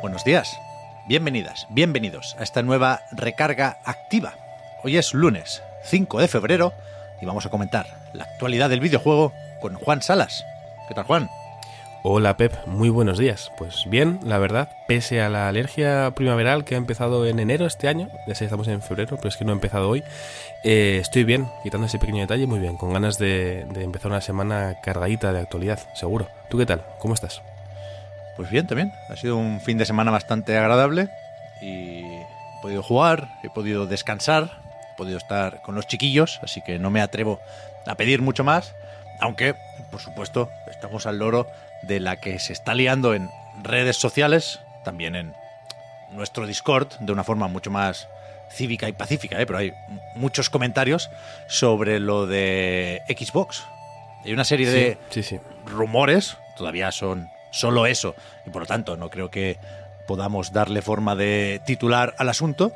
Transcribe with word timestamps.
Buenos 0.00 0.22
días, 0.22 0.60
bienvenidas, 1.08 1.66
bienvenidos 1.70 2.36
a 2.38 2.44
esta 2.44 2.62
nueva 2.62 3.00
recarga 3.10 3.78
activa. 3.84 4.34
Hoy 4.84 4.96
es 4.96 5.12
lunes 5.12 5.60
5 5.82 6.20
de 6.20 6.28
febrero 6.28 6.72
y 7.20 7.26
vamos 7.26 7.46
a 7.46 7.50
comentar 7.50 7.86
la 8.12 8.22
actualidad 8.22 8.70
del 8.70 8.78
videojuego 8.78 9.32
con 9.60 9.74
Juan 9.74 10.00
Salas. 10.00 10.44
¿Qué 10.86 10.94
tal, 10.94 11.04
Juan? 11.04 11.28
Hola 12.04 12.36
Pep, 12.36 12.54
muy 12.66 12.90
buenos 12.90 13.18
días. 13.18 13.50
Pues 13.58 13.86
bien, 13.88 14.20
la 14.22 14.38
verdad, 14.38 14.68
pese 14.86 15.20
a 15.20 15.28
la 15.28 15.48
alergia 15.48 16.12
primaveral 16.14 16.64
que 16.64 16.76
ha 16.76 16.78
empezado 16.78 17.26
en 17.26 17.40
enero 17.40 17.66
este 17.66 17.88
año, 17.88 18.08
ya 18.28 18.36
sé, 18.36 18.44
estamos 18.44 18.68
en 18.68 18.82
febrero, 18.82 19.16
pero 19.16 19.28
es 19.28 19.36
que 19.36 19.44
no 19.44 19.50
ha 19.50 19.54
empezado 19.56 19.88
hoy, 19.88 20.04
eh, 20.62 20.98
estoy 21.02 21.24
bien, 21.24 21.48
quitando 21.64 21.88
ese 21.88 21.98
pequeño 21.98 22.20
detalle, 22.20 22.46
muy 22.46 22.60
bien, 22.60 22.76
con 22.76 22.92
ganas 22.92 23.18
de, 23.18 23.66
de 23.74 23.82
empezar 23.82 24.12
una 24.12 24.20
semana 24.20 24.76
cargadita 24.80 25.32
de 25.32 25.40
actualidad, 25.40 25.80
seguro. 25.94 26.28
¿Tú 26.48 26.56
qué 26.56 26.66
tal? 26.66 26.84
¿Cómo 27.00 27.14
estás? 27.14 27.42
Pues 28.38 28.48
bien, 28.50 28.66
también. 28.66 28.92
Ha 29.10 29.16
sido 29.16 29.36
un 29.36 29.60
fin 29.60 29.76
de 29.76 29.84
semana 29.84 30.10
bastante 30.10 30.56
agradable 30.56 31.10
y 31.60 31.98
he 32.04 32.26
podido 32.62 32.82
jugar, 32.82 33.28
he 33.42 33.50
podido 33.50 33.86
descansar, 33.86 34.62
he 34.94 34.96
podido 34.96 35.18
estar 35.18 35.60
con 35.60 35.74
los 35.74 35.86
chiquillos, 35.86 36.40
así 36.42 36.62
que 36.62 36.78
no 36.78 36.88
me 36.88 37.02
atrevo 37.02 37.40
a 37.86 37.94
pedir 37.96 38.22
mucho 38.22 38.44
más, 38.44 38.74
aunque, 39.20 39.54
por 39.90 40.00
supuesto, 40.00 40.48
estamos 40.70 41.06
al 41.06 41.18
loro 41.18 41.46
de 41.82 42.00
la 42.00 42.16
que 42.20 42.38
se 42.38 42.52
está 42.52 42.74
liando 42.74 43.12
en 43.14 43.28
redes 43.62 43.96
sociales, 43.96 44.60
también 44.84 45.16
en 45.16 45.34
nuestro 46.12 46.46
Discord, 46.46 46.88
de 47.00 47.12
una 47.12 47.24
forma 47.24 47.48
mucho 47.48 47.70
más 47.70 48.08
cívica 48.50 48.88
y 48.88 48.92
pacífica, 48.92 49.40
¿eh? 49.40 49.46
pero 49.46 49.58
hay 49.58 49.72
muchos 50.14 50.48
comentarios 50.48 51.10
sobre 51.48 51.98
lo 52.00 52.26
de 52.26 53.02
Xbox. 53.08 53.64
Hay 54.24 54.32
una 54.32 54.44
serie 54.44 54.70
de 54.70 54.98
Sí, 55.10 55.22
sí. 55.22 55.40
rumores, 55.66 56.36
todavía 56.56 56.90
son 56.92 57.28
solo 57.50 57.86
eso, 57.86 58.14
y 58.46 58.50
por 58.50 58.62
lo 58.62 58.66
tanto 58.66 58.96
no 58.96 59.10
creo 59.10 59.30
que 59.30 59.58
podamos 60.06 60.52
darle 60.52 60.82
forma 60.82 61.14
de 61.14 61.60
titular 61.66 62.14
al 62.18 62.28
asunto, 62.28 62.72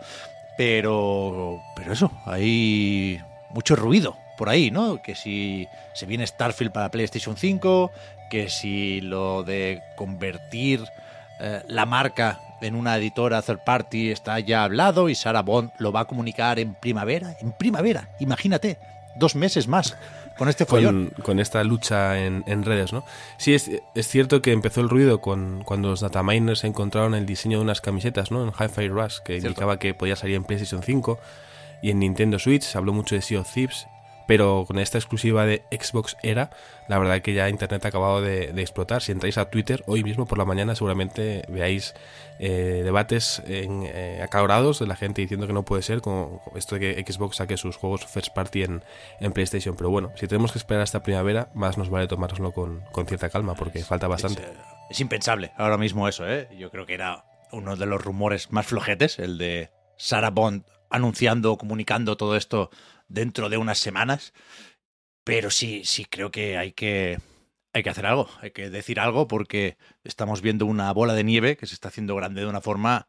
pero, 0.56 1.60
pero 1.74 1.92
eso, 1.92 2.10
hay 2.26 3.20
mucho 3.50 3.74
ruido 3.74 4.16
por 4.36 4.48
ahí, 4.48 4.70
¿no? 4.70 5.02
Que 5.02 5.14
si 5.14 5.66
se 5.94 6.06
viene 6.06 6.26
Starfield 6.26 6.72
para 6.72 6.90
PlayStation 6.90 7.36
5, 7.36 7.90
que 8.30 8.48
si 8.48 9.00
lo 9.00 9.44
de 9.44 9.82
convertir 9.96 10.84
eh, 11.40 11.62
la 11.68 11.86
marca 11.86 12.40
en 12.60 12.74
una 12.74 12.96
editora 12.96 13.42
third 13.42 13.64
party 13.64 14.10
está 14.10 14.38
ya 14.40 14.64
hablado 14.64 15.08
y 15.08 15.14
Sarah 15.14 15.42
Bond 15.42 15.70
lo 15.78 15.92
va 15.92 16.00
a 16.00 16.04
comunicar 16.04 16.58
en 16.58 16.74
primavera, 16.74 17.36
en 17.40 17.52
primavera, 17.52 18.08
imagínate, 18.20 18.78
dos 19.16 19.34
meses 19.34 19.68
más 19.68 19.96
con 20.38 20.48
este 20.48 20.64
follón. 20.66 21.06
con, 21.14 21.24
con 21.24 21.40
esta 21.40 21.62
lucha 21.64 22.18
en, 22.24 22.44
en 22.46 22.64
redes, 22.64 22.92
¿no? 22.92 23.04
Sí, 23.38 23.54
es, 23.54 23.70
es 23.94 24.08
cierto 24.08 24.42
que 24.42 24.52
empezó 24.52 24.80
el 24.80 24.88
ruido 24.88 25.20
con, 25.20 25.62
cuando 25.64 25.88
los 25.88 26.00
dataminers 26.00 26.64
encontraron 26.64 27.14
el 27.14 27.26
diseño 27.26 27.58
de 27.58 27.64
unas 27.64 27.80
camisetas, 27.80 28.30
¿no? 28.30 28.42
En 28.44 28.50
Hi-Fi 28.50 28.88
Rush, 28.88 29.18
que 29.24 29.34
Cierto. 29.34 29.48
indicaba 29.48 29.78
que 29.78 29.94
podía 29.94 30.16
salir 30.16 30.36
en 30.36 30.44
PlayStation 30.44 30.82
5 30.82 31.18
y 31.82 31.90
en 31.90 31.98
Nintendo 31.98 32.38
Switch. 32.38 32.62
Se 32.62 32.78
habló 32.78 32.92
mucho 32.92 33.14
de 33.14 33.22
Sea 33.22 33.40
of 33.40 33.52
Thieves, 33.52 33.86
pero 34.32 34.64
con 34.66 34.78
esta 34.78 34.96
exclusiva 34.96 35.44
de 35.44 35.62
Xbox 35.70 36.16
Era, 36.22 36.48
la 36.88 36.98
verdad 36.98 37.20
que 37.20 37.34
ya 37.34 37.50
Internet 37.50 37.84
ha 37.84 37.88
acabado 37.88 38.22
de, 38.22 38.50
de 38.54 38.62
explotar. 38.62 39.02
Si 39.02 39.12
entráis 39.12 39.36
a 39.36 39.50
Twitter 39.50 39.84
hoy 39.86 40.02
mismo 40.02 40.24
por 40.24 40.38
la 40.38 40.46
mañana, 40.46 40.74
seguramente 40.74 41.42
veáis 41.48 41.92
eh, 42.38 42.80
debates 42.82 43.42
en, 43.46 43.82
eh, 43.84 44.22
acalorados 44.22 44.78
de 44.78 44.86
la 44.86 44.96
gente 44.96 45.20
diciendo 45.20 45.46
que 45.46 45.52
no 45.52 45.66
puede 45.66 45.82
ser 45.82 46.00
con 46.00 46.40
esto 46.54 46.78
de 46.78 47.04
que 47.04 47.12
Xbox 47.12 47.36
saque 47.36 47.58
sus 47.58 47.76
juegos 47.76 48.06
first 48.06 48.32
party 48.34 48.62
en, 48.62 48.82
en 49.20 49.32
PlayStation. 49.32 49.76
Pero 49.76 49.90
bueno, 49.90 50.12
si 50.16 50.26
tenemos 50.26 50.50
que 50.50 50.58
esperar 50.60 50.82
hasta 50.82 51.02
primavera, 51.02 51.50
más 51.52 51.76
nos 51.76 51.90
vale 51.90 52.06
tomárnoslo 52.06 52.52
con, 52.52 52.80
con 52.90 53.06
cierta 53.06 53.28
calma, 53.28 53.54
porque 53.54 53.84
falta 53.84 54.08
bastante. 54.08 54.40
Es, 54.40 54.48
es 54.92 55.00
impensable 55.00 55.52
ahora 55.58 55.76
mismo 55.76 56.08
eso, 56.08 56.26
¿eh? 56.26 56.48
Yo 56.56 56.70
creo 56.70 56.86
que 56.86 56.94
era 56.94 57.26
uno 57.50 57.76
de 57.76 57.84
los 57.84 58.02
rumores 58.02 58.50
más 58.50 58.64
flojetes, 58.64 59.18
el 59.18 59.36
de 59.36 59.68
Sarah 59.98 60.30
Bond 60.30 60.64
anunciando, 60.88 61.58
comunicando 61.58 62.16
todo 62.16 62.34
esto 62.34 62.70
dentro 63.12 63.48
de 63.48 63.56
unas 63.58 63.78
semanas. 63.78 64.32
Pero 65.24 65.50
sí, 65.50 65.82
sí 65.84 66.04
creo 66.04 66.30
que 66.30 66.56
hay 66.58 66.72
que 66.72 67.18
hay 67.74 67.82
que 67.82 67.88
hacer 67.90 68.04
algo, 68.04 68.28
hay 68.42 68.50
que 68.50 68.68
decir 68.68 69.00
algo 69.00 69.28
porque 69.28 69.78
estamos 70.04 70.42
viendo 70.42 70.66
una 70.66 70.92
bola 70.92 71.14
de 71.14 71.24
nieve 71.24 71.56
que 71.56 71.66
se 71.66 71.72
está 71.74 71.88
haciendo 71.88 72.14
grande 72.14 72.42
de 72.42 72.46
una 72.46 72.60
forma, 72.60 73.08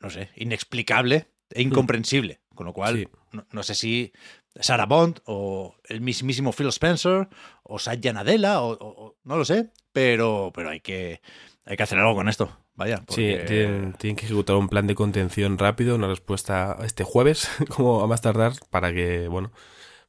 no 0.00 0.10
sé, 0.10 0.28
inexplicable 0.36 1.28
e 1.50 1.62
incomprensible. 1.62 2.40
Con 2.54 2.66
lo 2.66 2.74
cual, 2.74 2.96
Sí. 2.98 3.08
no, 3.32 3.46
no 3.50 3.62
sé 3.62 3.74
si 3.74 4.12
Sarah 4.60 4.84
Bond 4.84 5.20
o 5.24 5.76
el 5.84 6.02
mismísimo 6.02 6.52
Phil 6.52 6.68
Spencer 6.68 7.28
o 7.62 7.78
Satya 7.78 8.12
Nadella 8.12 8.60
o, 8.60 8.72
o- 8.72 9.06
o- 9.06 9.16
no 9.24 9.38
lo 9.38 9.46
sé, 9.46 9.70
pero, 9.92 10.50
pero 10.54 10.68
hay 10.68 10.80
que 10.80 11.22
hay 11.64 11.76
que 11.78 11.82
hacer 11.82 11.98
algo 11.98 12.14
con 12.14 12.28
esto. 12.28 12.58
Vaya, 12.74 12.96
Sí, 13.08 13.30
porque- 13.32 13.44
tienen, 13.46 13.92
tienen 13.94 14.16
que 14.16 14.24
ejecutar 14.26 14.56
un 14.56 14.68
plan 14.68 14.86
de 14.86 14.94
contención 14.94 15.58
rápido, 15.58 15.94
una 15.94 16.08
respuesta 16.08 16.76
este 16.84 17.04
jueves, 17.04 17.48
como 17.68 18.00
a 18.02 18.06
más 18.06 18.22
tardar, 18.22 18.52
para 18.70 18.92
que, 18.92 19.28
bueno, 19.28 19.52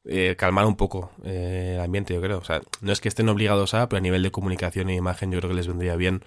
eh, 0.06 0.34
calmar 0.38 0.66
un 0.66 0.76
poco 0.76 1.10
eh, 1.24 1.74
el 1.76 1.80
ambiente, 1.84 2.14
yo 2.14 2.20
creo. 2.20 2.38
O 2.38 2.44
sea, 2.44 2.60
no 2.80 2.92
es 2.92 3.00
que 3.00 3.08
estén 3.08 3.28
obligados 3.28 3.74
a, 3.74 3.88
pero 3.88 3.98
a 3.98 4.00
nivel 4.02 4.22
de 4.22 4.30
comunicación 4.30 4.88
e 4.88 4.94
imagen 4.94 5.30
yo 5.30 5.38
creo 5.40 5.50
que 5.50 5.56
les 5.56 5.68
vendría 5.68 5.96
bien 5.96 6.24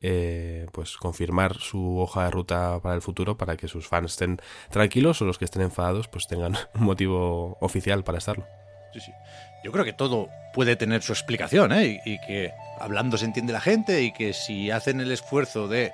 eh, 0.00 0.66
pues 0.72 0.96
confirmar 0.96 1.56
su 1.56 1.98
hoja 1.98 2.24
de 2.24 2.30
ruta 2.30 2.78
para 2.80 2.94
el 2.94 3.02
futuro 3.02 3.36
para 3.36 3.56
que 3.56 3.66
sus 3.66 3.88
fans 3.88 4.12
estén 4.12 4.40
tranquilos 4.70 5.20
o 5.20 5.24
los 5.24 5.38
que 5.38 5.44
estén 5.44 5.62
enfadados 5.62 6.06
pues 6.08 6.28
tengan 6.28 6.54
un 6.74 6.84
motivo 6.84 7.56
oficial 7.60 8.04
para 8.04 8.18
estarlo. 8.18 8.46
Sí, 8.92 9.00
sí. 9.00 9.12
Yo 9.62 9.72
creo 9.72 9.84
que 9.84 9.92
todo 9.92 10.28
puede 10.52 10.76
tener 10.76 11.02
su 11.02 11.12
explicación, 11.12 11.72
¿eh? 11.72 12.00
Y, 12.04 12.14
y 12.14 12.18
que 12.20 12.52
hablando 12.78 13.18
se 13.18 13.24
entiende 13.24 13.52
la 13.52 13.60
gente 13.60 14.02
y 14.02 14.12
que 14.12 14.32
si 14.32 14.70
hacen 14.70 15.00
el 15.00 15.10
esfuerzo 15.12 15.68
de 15.68 15.92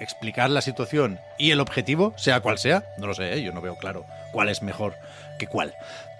explicar 0.00 0.50
la 0.50 0.60
situación 0.60 1.18
y 1.38 1.50
el 1.50 1.60
objetivo, 1.60 2.12
sea 2.16 2.40
cual 2.40 2.58
sea, 2.58 2.84
no 2.98 3.06
lo 3.06 3.14
sé, 3.14 3.34
¿eh? 3.34 3.42
yo 3.42 3.52
no 3.52 3.60
veo 3.60 3.76
claro 3.76 4.04
cuál 4.32 4.48
es 4.48 4.62
mejor 4.62 4.94
que 5.38 5.46
cuál. 5.46 5.74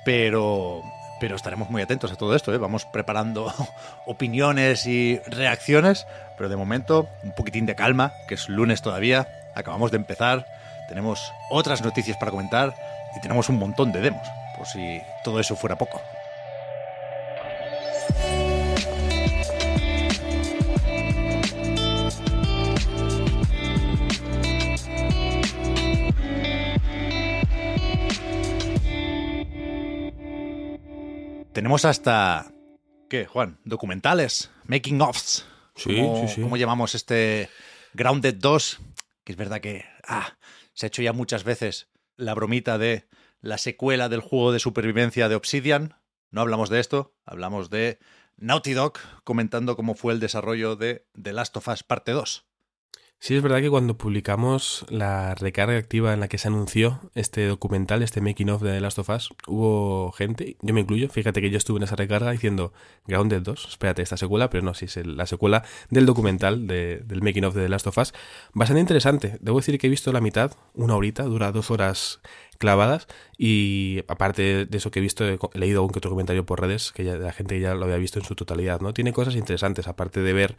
Pero, 0.05 0.83
pero 1.21 1.37
estaremos 1.37 1.71
muy 1.71 1.83
atentos 1.83 2.13
a 2.13 2.17
todo 2.17 2.35
esto, 2.35 2.55
¿eh? 2.55 2.59
Vamos 2.59 2.87
preparando 2.87 3.53
opiniones 4.07 4.87
y 4.87 5.19
reacciones, 5.27 6.07
pero 6.37 6.49
de 6.49 6.57
momento 6.57 7.09
un 7.23 7.33
poquitín 7.33 7.67
de 7.67 7.75
calma, 7.75 8.13
que 8.29 8.35
es 8.35 8.49
lunes 8.49 8.83
todavía, 8.83 9.29
acabamos 9.55 9.91
de 9.91 9.97
empezar, 9.99 10.47
tenemos 10.89 11.33
otras 11.51 11.83
noticias 11.83 12.17
para 12.17 12.31
comentar 12.31 12.75
y 13.17 13.21
tenemos 13.21 13.49
un 13.49 13.59
montón 13.59 13.93
de 13.93 14.01
demos, 14.01 14.27
por 14.57 14.67
si 14.67 15.01
todo 15.25 15.41
eso 15.41 15.57
fuera 15.57 15.77
poco. 15.77 16.01
Tenemos 31.57 31.87
hasta. 31.87 32.53
¿Qué, 33.09 33.25
Juan? 33.25 33.59
¿Documentales? 33.65 34.51
¿Making 34.67 35.01
offs? 35.01 35.47
Sí, 35.75 35.97
¿Cómo, 35.97 36.21
sí, 36.29 36.35
sí. 36.35 36.43
¿Cómo 36.43 36.59
llamamos 36.59 36.95
este 36.95 37.49
Grounded 37.95 38.35
2? 38.35 38.79
Que 39.25 39.33
es 39.33 39.39
verdad 39.39 39.63
que 39.63 39.87
ah, 40.07 40.37
se 40.75 40.85
ha 40.85 40.89
hecho 40.89 41.01
ya 41.01 41.15
muchas 41.15 41.45
veces 41.45 41.89
la 42.17 42.35
bromita 42.35 42.77
de 42.77 43.09
la 43.41 43.57
secuela 43.57 44.11
del 44.11 44.21
juego 44.21 44.53
de 44.53 44.59
supervivencia 44.59 45.31
de 45.31 45.35
Obsidian. 45.35 45.95
No 46.31 46.43
hablamos 46.43 46.69
de 46.69 46.79
esto, 46.79 47.15
hablamos 47.25 47.71
de 47.71 48.01
Naughty 48.37 48.75
Dog 48.75 48.99
comentando 49.25 49.77
cómo 49.77 49.95
fue 49.95 50.13
el 50.13 50.21
desarrollo 50.21 50.77
de 50.77 51.07
The 51.19 51.33
Last 51.33 51.57
of 51.57 51.69
Us 51.69 51.83
Parte 51.83 52.13
2. 52.13 52.45
Sí, 53.19 53.35
es 53.35 53.43
verdad 53.43 53.61
que 53.61 53.71
cuando 53.71 53.97
publicamos 53.97 54.87
la 54.89 55.35
recarga 55.35 55.77
activa 55.79 56.13
en 56.13 56.21
la 56.21 56.29
que 56.29 56.39
se 56.39 56.49
anunció 56.49 57.01
este 57.15 57.47
documental, 57.47 58.03
este 58.03 58.21
making 58.21 58.51
of 58.51 58.63
de 58.63 58.73
The 58.73 58.81
Last 58.81 58.99
of 58.99 59.09
Us, 59.09 59.31
hubo 59.49 60.13
gente, 60.13 60.57
yo 60.61 60.75
me 60.75 60.83
incluyo, 60.83 61.09
fíjate 61.09 61.41
que 61.41 61.51
yo 61.51 61.57
estuve 61.57 61.79
en 61.79 61.85
esa 61.85 61.97
recarga 61.97 62.31
diciendo 62.31 62.73
Grounded 63.07 63.43
2, 63.43 63.69
espérate, 63.69 64.03
esta 64.03 64.17
secuela, 64.17 64.49
pero 64.51 64.63
no, 64.63 64.75
sí, 64.75 64.85
es 64.85 64.97
la 65.05 65.27
secuela 65.27 65.65
del 65.91 66.07
documental 66.07 66.67
del 66.69 67.23
making 67.23 67.47
of 67.47 67.55
de 67.55 67.63
The 67.63 67.69
Last 67.69 67.87
of 67.89 67.99
Us. 67.99 68.13
Bastante 68.53 68.81
interesante, 68.81 69.39
debo 69.41 69.59
decir 69.59 69.79
que 69.79 69.89
he 69.89 69.91
visto 69.91 70.13
la 70.13 70.21
mitad, 70.21 70.53
una 70.75 70.95
horita, 70.95 71.25
dura 71.25 71.51
dos 71.51 71.71
horas 71.73 72.21
clavadas 72.59 73.09
y 73.37 74.05
aparte 74.09 74.67
de 74.67 74.77
eso 74.79 74.91
que 74.91 75.01
he 75.01 75.03
visto 75.03 75.27
he 75.27 75.39
leído 75.55 75.81
algún 75.81 75.93
que 75.93 75.99
otro 75.99 76.11
comentario 76.11 76.47
por 76.47 76.61
redes 76.61 76.93
que 76.93 77.05
ya, 77.05 77.17
la 77.17 77.33
gente 77.33 77.61
ya 77.61 77.75
lo 77.75 77.85
había 77.85 77.99
visto 77.99 78.19
en 78.19 78.25
su 78.25 78.35
totalidad 78.35 78.81
no 78.81 78.95
tiene 78.95 79.13
cosas 79.13 79.37
interesantes 79.37 79.89
aparte 79.89 80.23
de 80.23 80.33
ver 80.33 80.57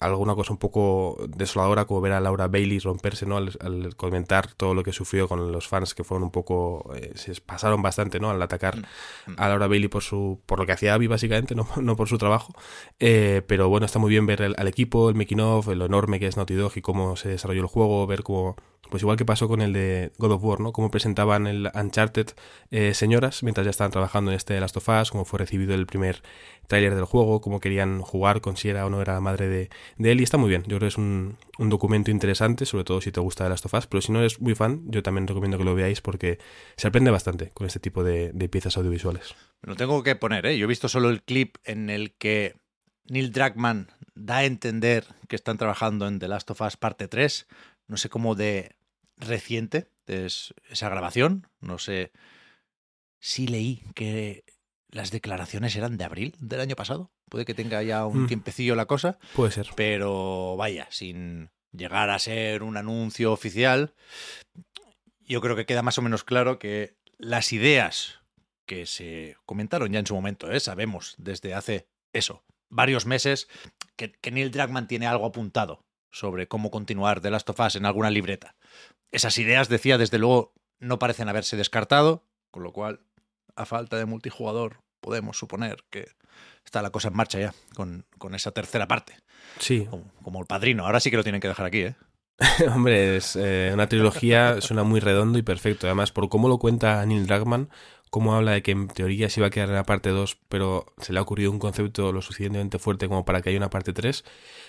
alguna 0.00 0.34
cosa 0.34 0.52
un 0.52 0.58
poco 0.58 1.18
desoladora 1.28 1.84
como 1.84 2.00
ver 2.00 2.12
a 2.12 2.20
Laura 2.20 2.48
Bailey 2.48 2.78
romperse 2.78 3.26
¿no? 3.26 3.36
Al, 3.36 3.96
comentar 3.96 4.52
todo 4.54 4.74
lo 4.74 4.82
que 4.82 4.92
sufrió 4.92 5.28
con 5.28 5.52
los 5.52 5.68
fans 5.68 5.94
que 5.94 6.04
fueron 6.04 6.24
un 6.24 6.30
poco 6.30 6.90
eh, 6.94 7.12
se 7.14 7.38
pasaron 7.40 7.82
bastante 7.82 8.18
¿no? 8.18 8.30
al 8.30 8.40
atacar 8.40 8.78
mm, 8.78 9.32
mm. 9.32 9.34
a 9.36 9.48
Laura 9.48 9.68
Bailey 9.68 9.88
por 9.88 10.02
su 10.02 10.40
por 10.46 10.58
lo 10.58 10.66
que 10.66 10.72
hacía 10.72 10.94
Abby 10.94 11.06
básicamente 11.06 11.54
no, 11.54 11.68
no 11.80 11.96
por 11.96 12.08
su 12.08 12.16
trabajo 12.16 12.54
eh, 12.98 13.42
pero 13.46 13.68
bueno 13.68 13.86
está 13.86 13.98
muy 13.98 14.10
bien 14.10 14.26
ver 14.26 14.54
al 14.56 14.68
equipo 14.68 15.10
el 15.10 15.16
making 15.16 15.40
of 15.40 15.66
lo 15.68 15.84
enorme 15.84 16.18
que 16.18 16.26
es 16.26 16.36
Naughty 16.36 16.54
Dog 16.54 16.72
y 16.76 16.80
cómo 16.80 17.16
se 17.16 17.28
desarrolló 17.28 17.60
el 17.60 17.66
juego 17.66 18.06
ver 18.06 18.22
cómo 18.22 18.56
pues 18.88 19.02
igual 19.02 19.16
que 19.16 19.24
pasó 19.24 19.48
con 19.48 19.60
el 19.60 19.72
de 19.72 20.12
God 20.18 20.32
of 20.32 20.44
War, 20.44 20.60
¿no? 20.60 20.72
Cómo 20.72 20.90
presentaban 20.90 21.46
el 21.46 21.70
Uncharted 21.74 22.28
eh, 22.70 22.94
señoras 22.94 23.42
mientras 23.42 23.64
ya 23.64 23.70
estaban 23.70 23.92
trabajando 23.92 24.30
en 24.30 24.36
este 24.36 24.58
Last 24.58 24.76
of 24.76 24.88
Us, 24.88 25.10
cómo 25.10 25.24
fue 25.24 25.38
recibido 25.38 25.74
el 25.74 25.86
primer 25.86 26.22
tráiler 26.66 26.94
del 26.94 27.04
juego, 27.04 27.40
cómo 27.40 27.60
querían 27.60 28.00
jugar 28.00 28.40
con 28.40 28.56
si 28.56 28.68
era 28.68 28.86
o 28.86 28.90
no 28.90 29.00
era 29.02 29.14
la 29.14 29.20
madre 29.20 29.48
de, 29.48 29.70
de, 29.98 30.12
él 30.12 30.20
y 30.20 30.24
está 30.24 30.38
muy 30.38 30.48
bien. 30.48 30.62
Yo 30.62 30.78
creo 30.78 30.80
que 30.80 30.86
es 30.86 30.98
un, 30.98 31.36
documento 31.58 32.10
interesante, 32.10 32.64
sobre 32.64 32.84
todo 32.84 33.00
si 33.00 33.12
te 33.12 33.20
gusta 33.20 33.44
The 33.44 33.50
Last 33.50 33.66
of 33.66 33.74
Us, 33.74 33.86
pero 33.86 34.00
si 34.00 34.12
no 34.12 34.20
eres 34.20 34.40
muy 34.40 34.54
fan, 34.54 34.82
yo 34.86 35.02
también 35.02 35.26
recomiendo 35.26 35.58
que 35.58 35.64
lo 35.64 35.74
veáis 35.74 36.00
porque 36.00 36.38
se 36.76 36.88
aprende 36.88 37.10
bastante 37.10 37.50
con 37.50 37.66
este 37.66 37.80
tipo 37.80 38.02
de, 38.02 38.32
piezas 38.50 38.76
audiovisuales. 38.76 39.34
Lo 39.62 39.76
tengo 39.76 40.02
que 40.02 40.16
poner, 40.16 40.46
¿eh? 40.46 40.58
Yo 40.58 40.64
he 40.64 40.68
visto 40.68 40.88
solo 40.88 41.10
el 41.10 41.22
clip 41.22 41.56
en 41.64 41.90
el 41.90 42.12
que 42.12 42.56
Neil 43.08 43.30
Druckmann 43.30 43.88
da 44.20 44.38
a 44.38 44.44
entender 44.44 45.06
que 45.28 45.36
están 45.36 45.56
trabajando 45.56 46.06
en 46.06 46.18
The 46.18 46.28
Last 46.28 46.50
of 46.50 46.60
Us 46.60 46.76
parte 46.76 47.08
3. 47.08 47.46
No 47.88 47.96
sé 47.96 48.08
cómo 48.08 48.34
de 48.34 48.76
reciente 49.16 49.88
es 50.06 50.54
esa 50.68 50.88
grabación. 50.88 51.46
No 51.60 51.78
sé 51.78 52.12
si 53.18 53.46
leí 53.46 53.82
que 53.94 54.44
las 54.90 55.10
declaraciones 55.10 55.74
eran 55.76 55.96
de 55.96 56.04
abril 56.04 56.36
del 56.38 56.60
año 56.60 56.76
pasado. 56.76 57.10
Puede 57.28 57.44
que 57.44 57.54
tenga 57.54 57.82
ya 57.82 58.06
un 58.06 58.24
mm. 58.24 58.26
tiempecillo 58.26 58.74
la 58.74 58.86
cosa. 58.86 59.18
Puede 59.34 59.52
ser. 59.52 59.68
Pero 59.76 60.56
vaya, 60.56 60.88
sin 60.90 61.50
llegar 61.72 62.10
a 62.10 62.18
ser 62.18 62.62
un 62.62 62.76
anuncio 62.76 63.32
oficial, 63.32 63.94
yo 65.20 65.40
creo 65.40 65.56
que 65.56 65.66
queda 65.66 65.82
más 65.82 65.98
o 65.98 66.02
menos 66.02 66.24
claro 66.24 66.58
que 66.58 66.96
las 67.18 67.52
ideas 67.52 68.20
que 68.66 68.86
se 68.86 69.36
comentaron 69.46 69.92
ya 69.92 70.00
en 70.00 70.06
su 70.06 70.14
momento, 70.14 70.50
¿eh? 70.50 70.60
sabemos 70.60 71.14
desde 71.18 71.54
hace 71.54 71.88
eso, 72.12 72.42
varios 72.68 73.06
meses, 73.06 73.48
que, 73.96 74.12
que 74.12 74.30
Neil 74.30 74.50
Druckmann 74.50 74.86
tiene 74.86 75.06
algo 75.06 75.26
apuntado 75.26 75.84
sobre 76.10 76.48
cómo 76.48 76.70
continuar 76.70 77.20
The 77.20 77.30
Last 77.30 77.48
of 77.50 77.60
Us 77.60 77.76
en 77.76 77.86
alguna 77.86 78.10
libreta. 78.10 78.56
Esas 79.12 79.38
ideas, 79.38 79.68
decía, 79.68 79.98
desde 79.98 80.18
luego 80.18 80.54
no 80.78 80.98
parecen 80.98 81.28
haberse 81.28 81.56
descartado, 81.56 82.24
con 82.50 82.62
lo 82.62 82.72
cual, 82.72 83.00
a 83.56 83.66
falta 83.66 83.96
de 83.96 84.06
multijugador, 84.06 84.82
podemos 85.00 85.38
suponer 85.38 85.84
que 85.90 86.08
está 86.64 86.82
la 86.82 86.90
cosa 86.90 87.08
en 87.08 87.16
marcha 87.16 87.38
ya, 87.38 87.54
con, 87.74 88.04
esa 88.34 88.52
tercera 88.52 88.86
parte. 88.88 89.16
Sí. 89.58 89.88
Como, 90.22 90.40
el 90.40 90.46
padrino. 90.46 90.86
Ahora 90.86 91.00
sí 91.00 91.10
que 91.10 91.16
lo 91.16 91.22
tienen 91.22 91.40
que 91.40 91.48
dejar 91.48 91.66
aquí, 91.66 91.80
¿eh? 91.80 91.94
Hombre, 92.74 93.16
es 93.16 93.36
eh, 93.36 93.70
una 93.72 93.86
trilogía, 93.88 94.60
suena 94.62 94.82
muy 94.82 95.00
redondo 95.00 95.38
y 95.38 95.42
perfecto. 95.42 95.86
Además, 95.86 96.10
por 96.10 96.28
cómo 96.30 96.48
lo 96.48 96.58
cuenta 96.58 97.04
Neil 97.04 97.26
Druckmann, 97.26 97.68
cómo 98.10 98.34
habla 98.34 98.52
de 98.52 98.62
que 98.62 98.72
en 98.72 98.88
teoría 98.88 99.30
se 99.30 99.40
iba 99.40 99.46
a 99.46 99.50
quedar 99.50 99.68
en 99.68 99.76
la 99.76 99.84
parte 99.84 100.10
2, 100.10 100.38
pero 100.48 100.86
se 100.98 101.12
le 101.12 101.20
ha 101.20 101.22
ocurrido 101.22 101.50
un 101.50 101.60
concepto 101.60 102.12
lo 102.12 102.20
suficientemente 102.20 102.78
fuerte 102.78 103.08
como 103.08 103.24
para 103.24 103.40
que 103.40 103.50
haya 103.50 103.58
una 103.58 103.70
parte 103.70 103.92
3, 103.92 104.24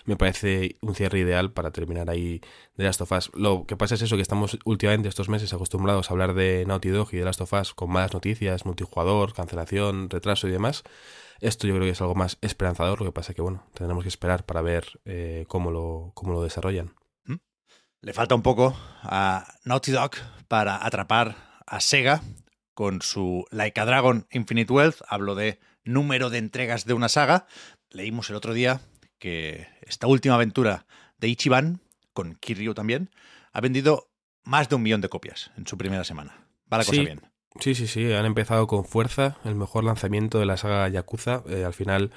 me 0.06 0.16
parece 0.16 0.78
un 0.82 0.94
cierre 0.96 1.20
ideal 1.20 1.52
para 1.52 1.72
terminar 1.72 2.10
ahí 2.10 2.42
de 2.78 2.84
Last 2.84 3.02
of 3.02 3.12
Us. 3.12 3.32
Lo 3.34 3.66
que 3.66 3.76
pasa 3.76 3.96
es 3.96 4.04
eso, 4.04 4.16
que 4.16 4.22
estamos 4.22 4.60
últimamente 4.64 5.10
estos 5.10 5.28
meses 5.28 5.54
acostumbrados 5.54 6.10
a 6.10 6.14
hablar 6.14 6.36
de 6.36 6.64
Naughty 6.68 6.90
Dog 6.90 7.10
y 7.12 7.18
de 7.18 7.26
Last 7.26 7.42
of 7.42 7.54
Us 7.54 7.74
con 7.74 7.92
malas 7.92 8.14
noticias, 8.14 8.66
multijugador, 8.66 9.34
cancelación, 9.34 10.10
retraso 10.10 10.48
y 10.48 10.52
demás. 10.52 10.84
Esto 11.40 11.66
yo 11.66 11.74
creo 11.74 11.86
que 11.86 11.92
es 11.92 12.02
algo 12.02 12.14
más 12.14 12.38
esperanzador, 12.42 13.00
lo 13.00 13.06
que 13.08 13.12
pasa 13.12 13.32
es 13.32 13.36
que, 13.36 13.42
bueno, 13.42 13.64
tendremos 13.74 14.04
que 14.04 14.10
esperar 14.10 14.46
para 14.46 14.62
ver 14.62 15.00
eh, 15.06 15.46
cómo, 15.48 15.72
lo, 15.72 16.12
cómo 16.14 16.34
lo 16.34 16.44
desarrollan. 16.44 16.94
¿Mm? 17.26 17.38
Le 18.02 18.14
falta 18.14 18.36
un 18.36 18.44
poco 18.44 18.76
a 19.02 19.48
Naughty 19.66 19.92
Dog 19.92 20.12
para 20.48 20.86
atrapar 20.86 21.36
a 21.66 21.80
Sega 21.80 22.22
con 22.82 23.04
su 23.04 23.46
Like 23.52 23.80
a 23.80 23.86
Dragon 23.86 24.26
Infinite 24.32 24.74
Wealth. 24.74 25.02
Hablo 25.08 25.36
de 25.36 25.60
número 25.84 26.32
de 26.32 26.40
entregas 26.40 26.84
de 26.84 26.96
una 26.96 27.10
saga. 27.10 27.46
Leímos 27.92 28.32
el 28.32 28.36
otro 28.36 28.56
día 28.56 28.82
que 29.20 29.68
esta 29.82 30.08
última 30.08 30.34
aventura 30.34 30.88
de 31.20 31.28
Ichiban, 31.28 31.80
con 32.12 32.34
Kiryu 32.34 32.74
también, 32.74 33.12
ha 33.54 33.62
vendido 33.62 34.10
más 34.44 34.68
de 34.68 34.78
un 34.78 34.82
millón 34.82 35.00
de 35.00 35.10
copias 35.10 35.52
en 35.58 35.68
su 35.68 35.78
primera 35.78 36.04
semana. 36.04 36.48
Va 36.74 36.80
la 36.80 36.86
cosa 36.86 37.02
bien. 37.02 37.22
Sí, 37.60 37.76
sí, 37.76 37.86
sí, 37.86 38.12
han 38.14 38.26
empezado 38.26 38.66
con 38.66 38.86
fuerza, 38.86 39.38
el 39.44 39.56
mejor 39.56 39.84
lanzamiento 39.84 40.40
de 40.40 40.46
la 40.46 40.56
saga 40.56 40.88
Yakuza. 40.88 41.44
Eh, 41.50 41.66
al 41.66 41.74
final 41.74 42.12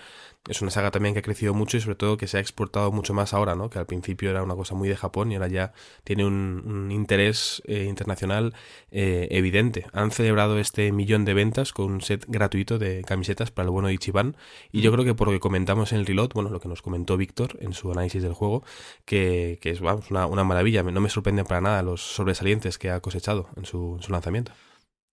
es 0.48 0.62
una 0.62 0.70
saga 0.70 0.90
también 0.90 1.12
que 1.14 1.20
ha 1.20 1.22
crecido 1.22 1.54
mucho 1.54 1.76
y 1.76 1.80
sobre 1.80 1.96
todo 1.96 2.16
que 2.16 2.28
se 2.28 2.36
ha 2.36 2.40
exportado 2.40 2.92
mucho 2.92 3.14
más 3.14 3.34
ahora, 3.34 3.54
¿no? 3.56 3.68
Que 3.68 3.78
al 3.80 3.86
principio 3.86 4.30
era 4.30 4.42
una 4.44 4.54
cosa 4.54 4.74
muy 4.76 4.88
de 4.88 4.96
Japón 4.96 5.32
y 5.32 5.34
ahora 5.34 5.48
ya 5.48 5.72
tiene 6.04 6.24
un, 6.24 6.88
interés 6.92 7.62
eh, 7.66 7.84
internacional 7.88 8.54
eh, 8.92 9.26
evidente. 9.32 9.86
Han 9.92 10.12
celebrado 10.12 10.58
este 10.58 10.92
millón 10.92 11.24
de 11.24 11.34
ventas 11.34 11.72
con 11.72 11.92
un 11.92 12.00
set 12.00 12.24
gratuito 12.28 12.78
de 12.78 13.02
camisetas 13.02 13.50
para 13.50 13.66
el 13.66 13.70
bueno 13.70 13.88
de 13.88 13.94
Ichiban 13.94 14.36
y 14.70 14.82
yo 14.82 14.92
creo 14.92 15.04
que 15.04 15.14
por 15.14 15.28
lo 15.28 15.32
que 15.32 15.40
comentamos 15.40 15.92
en 15.92 15.98
el 15.98 16.06
reload, 16.06 16.30
bueno, 16.34 16.50
lo 16.50 16.60
que 16.60 16.68
nos 16.68 16.80
comentó 16.80 17.16
Víctor 17.16 17.56
en 17.60 17.72
su 17.72 17.90
análisis 17.90 18.22
del 18.22 18.34
juego, 18.34 18.62
que, 19.04 19.58
es 19.62 19.80
vamos, 19.80 20.10
una, 20.10 20.26
una, 20.26 20.44
maravilla. 20.44 20.82
No 20.84 21.00
me 21.00 21.08
sorprende 21.10 21.44
para 21.44 21.60
nada 21.60 21.82
los 21.82 22.02
sobresalientes 22.02 22.78
que 22.78 22.90
ha 22.90 23.00
cosechado 23.00 23.48
en 23.56 23.64
su 23.64 23.98
lanzamiento. 24.08 24.52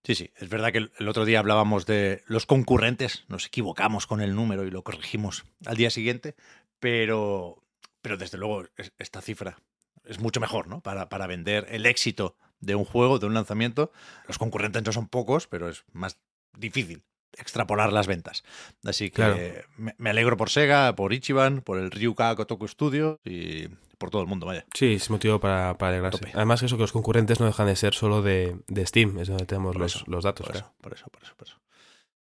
Sí, 0.04 0.16
sí, 0.16 0.32
es 0.36 0.50
verdad 0.50 0.72
que 0.72 0.90
el 0.98 1.08
otro 1.08 1.26
día 1.26 1.40
hablábamos 1.40 1.86
de 1.86 2.24
los 2.26 2.48
concurrentes, 2.48 3.24
nos 3.28 3.46
equivocamos 3.46 4.08
con 4.08 4.20
el 4.20 4.36
número 4.36 4.66
y 4.66 4.72
lo 4.72 4.84
corregimos 4.84 5.44
al 5.66 5.78
día 5.78 5.92
siguiente, 5.92 6.36
pero, 6.80 7.64
pero 8.02 8.18
desde 8.18 8.40
luego 8.40 8.66
esta 8.98 9.22
cifra 9.22 9.60
es 10.04 10.20
mucho 10.20 10.40
mejor, 10.40 10.68
¿no? 10.68 10.82
Para, 10.82 11.08
para 11.10 11.28
vender 11.28 11.68
el 11.70 11.86
éxito 11.86 12.36
de 12.60 12.74
un 12.74 12.86
juego, 12.86 13.20
de 13.20 13.28
un 13.28 13.36
lanzamiento. 13.36 13.92
Los 14.28 14.40
concurrentes 14.40 14.84
no 14.84 14.92
son 14.92 15.08
pocos, 15.08 15.48
pero 15.48 15.70
es 15.70 15.84
más 15.92 16.18
difícil 16.58 17.04
extrapolar 17.38 17.94
las 17.94 18.08
ventas. 18.08 18.44
Así 18.84 19.10
que 19.10 19.64
me, 19.78 20.10
alegro 20.10 20.38
por 20.38 20.50
Sega, 20.50 20.96
por 20.96 21.14
Ichiban, 21.14 21.62
por 21.62 21.78
el 21.78 21.92
Ryuka 21.92 22.36
Kotoku 22.36 22.68
Studio 22.68 23.20
y 23.24 23.68
por 23.98 24.10
todo 24.10 24.22
el 24.22 24.28
mundo, 24.28 24.48
vaya. 24.48 24.66
Sí, 24.74 24.94
es 24.94 25.10
motivo 25.10 25.40
para, 25.40 25.78
para 25.78 25.92
alegrarse. 25.92 26.32
Además, 26.34 26.64
eso 26.64 26.76
que 26.76 26.82
los 26.82 26.92
concurrentes 26.92 27.40
no 27.40 27.46
dejan 27.46 27.68
de 27.68 27.76
ser 27.76 27.94
solo 27.94 28.22
de, 28.22 28.58
Steam, 28.86 29.20
es 29.20 29.28
donde 29.28 29.46
tenemos 29.46 29.76
los, 29.76 30.08
los, 30.08 30.24
datos. 30.24 30.48
Por 30.48 30.56
eso, 30.56 30.74
por 30.82 30.94
eso, 30.94 31.06
por 31.10 31.24
eso, 31.24 31.34
por 31.38 31.48
eso. 31.48 31.58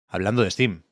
Hablando 0.08 0.44
de 0.44 0.52
Steam. 0.52 0.84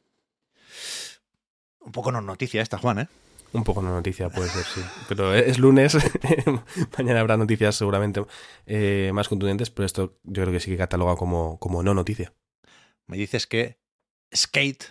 Un 1.79 1.91
poco 1.91 2.11
no 2.11 2.21
noticia 2.21 2.61
esta, 2.61 2.77
Juan, 2.77 2.99
¿eh? 2.99 3.07
Un 3.53 3.63
poco 3.63 3.81
no 3.81 3.89
noticia, 3.89 4.29
puede 4.29 4.49
ser, 4.49 4.63
sí. 4.63 4.81
Pero 5.09 5.33
es 5.33 5.59
lunes, 5.59 5.97
mañana 6.97 7.19
habrá 7.19 7.35
noticias 7.35 7.75
seguramente 7.75 8.23
eh, 8.65 9.11
más 9.13 9.27
contundentes, 9.27 9.69
pero 9.71 9.85
esto 9.85 10.17
yo 10.23 10.43
creo 10.43 10.53
que 10.53 10.61
sí 10.61 10.71
que 10.71 10.77
cataloga 10.77 11.17
como, 11.17 11.59
como 11.59 11.83
no 11.83 11.93
noticia. 11.93 12.33
Me 13.07 13.17
dices 13.17 13.47
que 13.47 13.80
Skate 14.35 14.85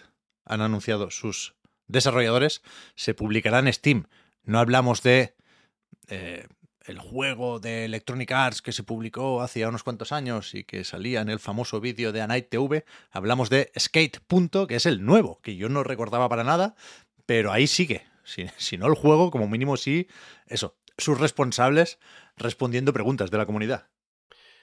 han 0.45 0.61
anunciado 0.61 1.11
sus 1.11 1.55
desarrolladores, 1.87 2.63
se 2.95 3.15
publicará 3.15 3.59
en 3.59 3.73
Steam. 3.73 4.07
No 4.43 4.59
hablamos 4.59 5.03
de 5.03 5.35
eh, 6.09 6.47
el 6.85 6.99
juego 6.99 7.61
de 7.61 7.85
Electronic 7.85 8.31
Arts 8.33 8.63
que 8.63 8.73
se 8.73 8.83
publicó 8.83 9.43
hace 9.43 9.67
unos 9.67 9.83
cuantos 9.83 10.13
años 10.13 10.55
y 10.55 10.65
que 10.65 10.85
salía 10.85 11.21
en 11.21 11.29
el 11.29 11.39
famoso 11.39 11.81
vídeo 11.81 12.13
de 12.13 12.27
Night 12.27 12.49
TV, 12.49 12.85
hablamos 13.11 13.51
de 13.51 13.71
Skate. 13.79 14.21
que 14.69 14.77
es 14.77 14.87
el 14.87 15.05
nuevo, 15.05 15.41
que 15.43 15.57
yo 15.57 15.69
no 15.69 15.85
recordaba 15.85 16.29
para 16.29 16.45
nada, 16.45 16.75
pero 17.27 17.53
ahí 17.53 17.67
sigue. 17.67 18.07
Si, 18.25 18.47
si 18.57 18.77
no 18.77 18.87
el 18.87 18.95
juego, 18.95 19.31
como 19.31 19.49
mínimo 19.49 19.77
sí, 19.77 20.07
eso, 20.47 20.77
sus 20.99 21.19
responsables 21.19 21.99
respondiendo 22.37 22.93
preguntas 22.93 23.31
de 23.31 23.39
la 23.39 23.47
comunidad. 23.47 23.89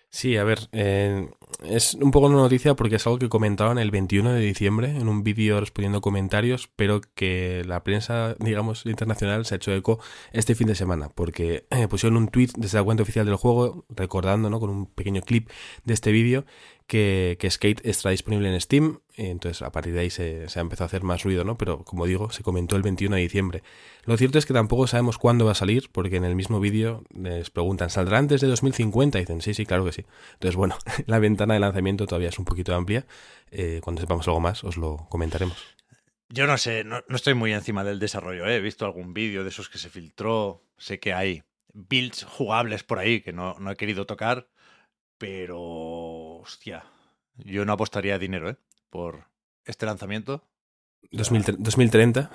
Sí, 0.09 0.37
a 0.37 0.43
ver, 0.43 0.69
eh, 0.71 1.29
es 1.63 1.93
un 1.93 2.11
poco 2.11 2.27
una 2.27 2.37
noticia 2.37 2.75
porque 2.75 2.95
es 2.95 3.05
algo 3.05 3.19
que 3.19 3.29
comentaban 3.29 3.77
el 3.77 3.91
21 3.91 4.31
de 4.31 4.39
diciembre 4.39 4.89
en 4.89 5.09
un 5.09 5.21
vídeo 5.21 5.59
respondiendo 5.59 6.01
comentarios, 6.01 6.69
pero 6.75 7.01
que 7.13 7.63
la 7.65 7.83
prensa, 7.83 8.35
digamos, 8.39 8.85
internacional 8.85 9.45
se 9.45 9.55
ha 9.55 9.57
hecho 9.57 9.73
eco 9.73 9.99
este 10.31 10.55
fin 10.55 10.67
de 10.67 10.75
semana, 10.75 11.09
porque 11.09 11.67
eh, 11.69 11.87
pusieron 11.87 12.17
un 12.17 12.29
tweet 12.29 12.49
desde 12.55 12.77
la 12.77 12.83
cuenta 12.83 13.03
oficial 13.03 13.25
del 13.25 13.35
juego, 13.35 13.85
recordando, 13.89 14.49
¿no? 14.49 14.59
Con 14.59 14.69
un 14.69 14.87
pequeño 14.87 15.21
clip 15.21 15.49
de 15.83 15.93
este 15.93 16.11
vídeo, 16.11 16.45
que, 16.87 17.37
Skate 17.49 17.85
está 17.85 18.09
disponible 18.09 18.51
en 18.51 18.59
Steam, 18.59 18.99
entonces 19.15 19.61
a 19.61 19.71
partir 19.71 19.93
de 19.93 19.99
ahí 19.99 20.09
se, 20.09 20.47
se, 20.47 20.59
ha 20.59 20.61
empezado 20.61 20.85
a 20.85 20.87
hacer 20.87 21.03
más 21.03 21.23
ruido, 21.23 21.43
¿no? 21.43 21.57
Pero 21.57 21.83
como 21.83 22.05
digo, 22.05 22.31
se 22.31 22.43
comentó 22.43 22.77
el 22.77 22.81
21 22.81 23.15
de 23.17 23.21
diciembre. 23.21 23.63
Lo 24.05 24.15
cierto 24.15 24.37
es 24.37 24.45
que 24.45 24.53
tampoco 24.53 24.87
sabemos 24.87 25.17
cuándo 25.17 25.45
va 25.45 25.51
a 25.51 25.55
salir, 25.55 25.89
porque 25.91 26.15
en 26.15 26.23
el 26.23 26.35
mismo 26.35 26.59
vídeo 26.59 27.03
les 27.13 27.49
preguntan, 27.49 27.89
¿saldrá 27.89 28.17
antes 28.17 28.41
de 28.41 28.47
2050? 28.47 29.17
Y 29.17 29.21
dicen, 29.21 29.41
sí, 29.41 29.53
sí, 29.53 29.65
claro 29.65 29.83
que 29.83 29.91
sí. 29.91 30.05
Entonces, 30.33 30.55
bueno, 30.55 30.77
la 31.05 31.19
ventana 31.19 31.53
de 31.55 31.59
lanzamiento 31.59 32.07
todavía 32.07 32.29
es 32.29 32.39
un 32.39 32.45
poquito 32.45 32.73
amplia. 32.73 33.05
Eh, 33.51 33.81
cuando 33.83 34.01
sepamos 34.01 34.27
algo 34.27 34.39
más, 34.39 34.63
os 34.63 34.77
lo 34.77 35.07
comentaremos. 35.09 35.57
Yo 36.29 36.47
no 36.47 36.57
sé, 36.57 36.83
no, 36.83 37.03
estoy 37.09 37.33
muy 37.33 37.53
encima 37.53 37.83
del 37.83 37.99
desarrollo. 37.99 38.47
¿eh? 38.47 38.55
He 38.55 38.61
visto 38.61 38.85
algún 38.85 39.13
vídeo 39.13 39.43
de 39.43 39.49
esos 39.49 39.69
que 39.69 39.77
se 39.77 39.89
filtró. 39.89 40.63
Sé 40.77 40.99
que 40.99 41.13
hay 41.13 41.43
builds 41.73 42.23
jugables 42.23 42.83
por 42.83 42.99
ahí 42.99 43.21
que 43.21 43.33
no, 43.33 43.55
no 43.59 43.71
he 43.71 43.75
querido 43.75 44.05
tocar 44.05 44.47
pero, 45.17 45.57
hostia, 46.47 46.85
yo 47.35 47.65
no 47.65 47.73
apostaría 47.73 48.17
dinero, 48.17 48.49
¿eh? 48.49 48.57
Por 48.89 49.25
este 49.65 49.85
lanzamiento. 49.85 50.43
2030. 51.11 52.31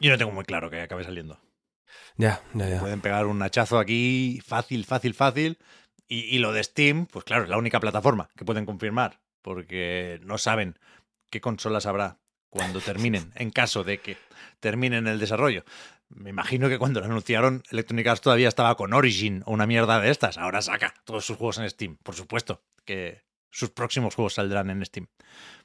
Yo 0.00 0.10
no 0.10 0.18
tengo 0.18 0.32
muy 0.32 0.44
claro 0.44 0.70
que 0.70 0.80
acabe 0.80 1.04
saliendo. 1.04 1.40
Ya, 2.16 2.42
ya, 2.54 2.68
ya. 2.68 2.80
Pueden 2.80 3.00
pegar 3.00 3.26
un 3.26 3.42
hachazo 3.42 3.78
aquí 3.78 4.40
fácil, 4.44 4.84
fácil, 4.84 5.14
fácil. 5.14 5.58
Y, 6.06 6.20
y, 6.36 6.38
lo 6.38 6.52
de 6.52 6.62
Steam, 6.62 7.06
pues 7.06 7.24
claro, 7.24 7.44
es 7.44 7.48
la 7.48 7.58
única 7.58 7.80
plataforma 7.80 8.28
que 8.36 8.44
pueden 8.44 8.64
confirmar, 8.64 9.20
porque 9.42 10.20
no 10.22 10.38
saben 10.38 10.78
qué 11.30 11.40
consolas 11.40 11.86
habrá 11.86 12.18
cuando 12.48 12.80
terminen, 12.80 13.32
en 13.36 13.50
caso 13.50 13.82
de 13.82 13.98
que 13.98 14.16
terminen 14.60 15.06
el 15.08 15.18
desarrollo. 15.18 15.64
Me 16.08 16.30
imagino 16.30 16.68
que 16.68 16.78
cuando 16.78 17.00
lo 17.00 17.06
anunciaron, 17.06 17.64
Electronic 17.70 18.06
Arts 18.06 18.20
todavía 18.20 18.48
estaba 18.48 18.76
con 18.76 18.92
Origin 18.92 19.42
o 19.46 19.52
una 19.52 19.66
mierda 19.66 20.00
de 20.00 20.10
estas. 20.10 20.38
Ahora 20.38 20.62
saca 20.62 20.94
todos 21.04 21.26
sus 21.26 21.36
juegos 21.36 21.58
en 21.58 21.68
Steam. 21.68 21.96
Por 21.96 22.14
supuesto 22.14 22.62
que 22.84 23.26
sus 23.56 23.70
próximos 23.70 24.14
juegos 24.14 24.34
saldrán 24.34 24.68
en 24.68 24.84
Steam. 24.84 25.06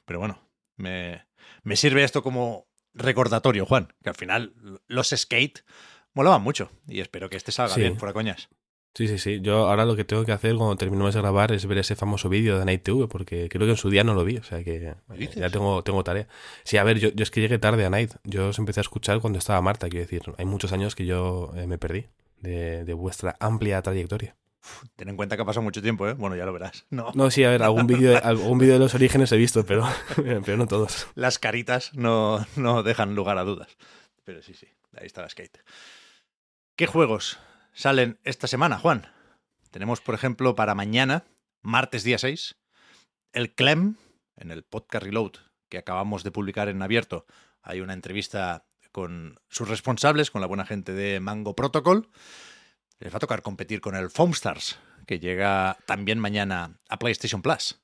Pero 0.06 0.18
bueno, 0.18 0.38
me, 0.76 1.26
me 1.62 1.76
sirve 1.76 2.04
esto 2.04 2.22
como 2.22 2.66
recordatorio, 2.94 3.66
Juan, 3.66 3.92
que 4.02 4.08
al 4.08 4.14
final 4.14 4.54
los 4.86 5.10
skate 5.10 5.62
molaban 6.14 6.42
mucho 6.42 6.70
y 6.88 7.00
espero 7.00 7.28
que 7.28 7.36
este 7.36 7.52
salga 7.52 7.76
bien, 7.76 7.98
fuera 7.98 8.14
coñas. 8.14 8.48
Sí, 8.94 9.08
sí, 9.08 9.18
sí. 9.18 9.40
Yo 9.40 9.68
ahora 9.68 9.84
lo 9.84 9.96
que 9.96 10.04
tengo 10.04 10.24
que 10.24 10.32
hacer 10.32 10.54
cuando 10.56 10.76
terminemos 10.76 11.14
de 11.14 11.20
grabar 11.20 11.52
es 11.52 11.64
ver 11.66 11.78
ese 11.78 11.96
famoso 11.96 12.28
vídeo 12.28 12.58
de 12.58 12.64
Night 12.64 12.82
TV, 12.82 13.08
porque 13.08 13.48
creo 13.50 13.66
que 13.66 13.72
en 13.72 13.76
su 13.76 13.90
día 13.90 14.04
no 14.04 14.14
lo 14.14 14.24
vi, 14.24 14.36
o 14.36 14.42
sea 14.42 14.62
que 14.64 14.94
ya 15.34 15.50
tengo, 15.50 15.82
tengo 15.82 16.04
tarea. 16.04 16.28
Sí, 16.64 16.78
a 16.78 16.84
ver, 16.84 16.98
yo, 16.98 17.10
yo, 17.10 17.22
es 17.22 17.30
que 17.30 17.40
llegué 17.40 17.58
tarde 17.58 17.84
a 17.86 17.90
Night. 17.90 18.12
Yo 18.24 18.48
os 18.48 18.58
empecé 18.58 18.80
a 18.80 18.82
escuchar 18.82 19.20
cuando 19.20 19.38
estaba 19.38 19.60
Marta, 19.62 19.88
quiero 19.88 20.04
decir, 20.04 20.22
hay 20.36 20.44
muchos 20.44 20.72
años 20.72 20.94
que 20.94 21.06
yo 21.06 21.52
eh, 21.56 21.66
me 21.66 21.78
perdí 21.78 22.06
de, 22.40 22.84
de, 22.84 22.94
vuestra 22.94 23.36
amplia 23.40 23.80
trayectoria. 23.80 24.36
Ten 24.96 25.08
en 25.08 25.16
cuenta 25.16 25.36
que 25.36 25.42
ha 25.42 25.44
pasado 25.44 25.62
mucho 25.62 25.82
tiempo, 25.82 26.08
¿eh? 26.08 26.14
Bueno, 26.14 26.36
ya 26.36 26.44
lo 26.44 26.52
verás. 26.52 26.86
No, 26.90 27.10
no 27.14 27.30
sí, 27.30 27.44
a 27.44 27.50
ver, 27.50 27.62
algún 27.62 27.86
vídeo 27.86 28.18
algún 28.22 28.58
vídeo 28.60 28.74
de 28.74 28.78
los 28.78 28.94
orígenes 28.94 29.32
he 29.32 29.36
visto, 29.36 29.64
pero, 29.64 29.86
pero 30.16 30.56
no 30.56 30.66
todos. 30.66 31.08
Las 31.14 31.38
caritas 31.38 31.92
no, 31.94 32.44
no 32.56 32.82
dejan 32.82 33.14
lugar 33.14 33.38
a 33.38 33.44
dudas. 33.44 33.76
Pero 34.24 34.42
sí, 34.42 34.54
sí, 34.54 34.66
ahí 34.96 35.06
está 35.06 35.22
la 35.22 35.28
skate. 35.28 35.58
¿Qué 36.76 36.86
juegos 36.86 37.38
salen 37.72 38.18
esta 38.24 38.46
semana, 38.46 38.78
Juan? 38.78 39.06
Tenemos, 39.70 40.00
por 40.00 40.14
ejemplo, 40.14 40.54
para 40.54 40.74
mañana, 40.74 41.24
martes 41.60 42.04
día 42.04 42.18
6, 42.18 42.56
el 43.32 43.54
Clem, 43.54 43.96
en 44.36 44.50
el 44.50 44.62
podcast 44.62 45.04
Reload 45.04 45.32
que 45.72 45.78
acabamos 45.78 46.22
de 46.22 46.30
publicar 46.30 46.68
en 46.68 46.82
abierto. 46.82 47.24
Hay 47.62 47.80
una 47.80 47.94
entrevista 47.94 48.66
con 48.92 49.40
sus 49.48 49.70
responsables, 49.70 50.30
con 50.30 50.42
la 50.42 50.46
buena 50.46 50.66
gente 50.66 50.92
de 50.92 51.18
Mango 51.18 51.56
Protocol. 51.56 52.10
Les 53.02 53.12
va 53.12 53.16
a 53.16 53.20
tocar 53.20 53.42
competir 53.42 53.80
con 53.80 53.96
el 53.96 54.10
Foamstars, 54.10 54.78
que 55.06 55.18
llega 55.18 55.76
también 55.86 56.20
mañana 56.20 56.78
a 56.88 56.98
PlayStation 57.00 57.42
Plus. 57.42 57.80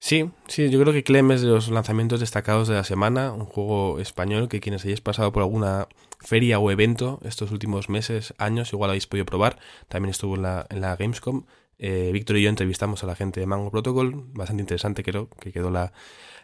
Sí, 0.00 0.30
sí, 0.48 0.68
yo 0.68 0.80
creo 0.80 0.92
que 0.92 1.02
Clem 1.02 1.30
es 1.30 1.40
de 1.40 1.48
los 1.48 1.68
lanzamientos 1.68 2.20
destacados 2.20 2.68
de 2.68 2.74
la 2.74 2.84
semana, 2.84 3.32
un 3.32 3.46
juego 3.46 3.98
español 3.98 4.48
que 4.48 4.60
quienes 4.60 4.84
hayáis 4.84 5.00
pasado 5.00 5.32
por 5.32 5.42
alguna 5.42 5.88
feria 6.20 6.58
o 6.58 6.70
evento 6.70 7.20
estos 7.24 7.52
últimos 7.52 7.88
meses, 7.88 8.34
años, 8.36 8.72
igual 8.74 8.90
habéis 8.90 9.06
podido 9.06 9.24
probar. 9.24 9.58
También 9.88 10.10
estuvo 10.10 10.36
en 10.36 10.42
la, 10.42 10.66
en 10.68 10.82
la 10.82 10.96
Gamescom. 10.96 11.44
Eh, 11.82 12.10
Víctor 12.12 12.36
y 12.36 12.42
yo 12.42 12.50
entrevistamos 12.50 13.02
a 13.02 13.06
la 13.06 13.16
gente 13.16 13.40
de 13.40 13.46
Mango 13.46 13.70
Protocol, 13.70 14.26
bastante 14.34 14.60
interesante 14.60 15.02
creo 15.02 15.30
que 15.30 15.50
quedó 15.50 15.70
la, 15.70 15.94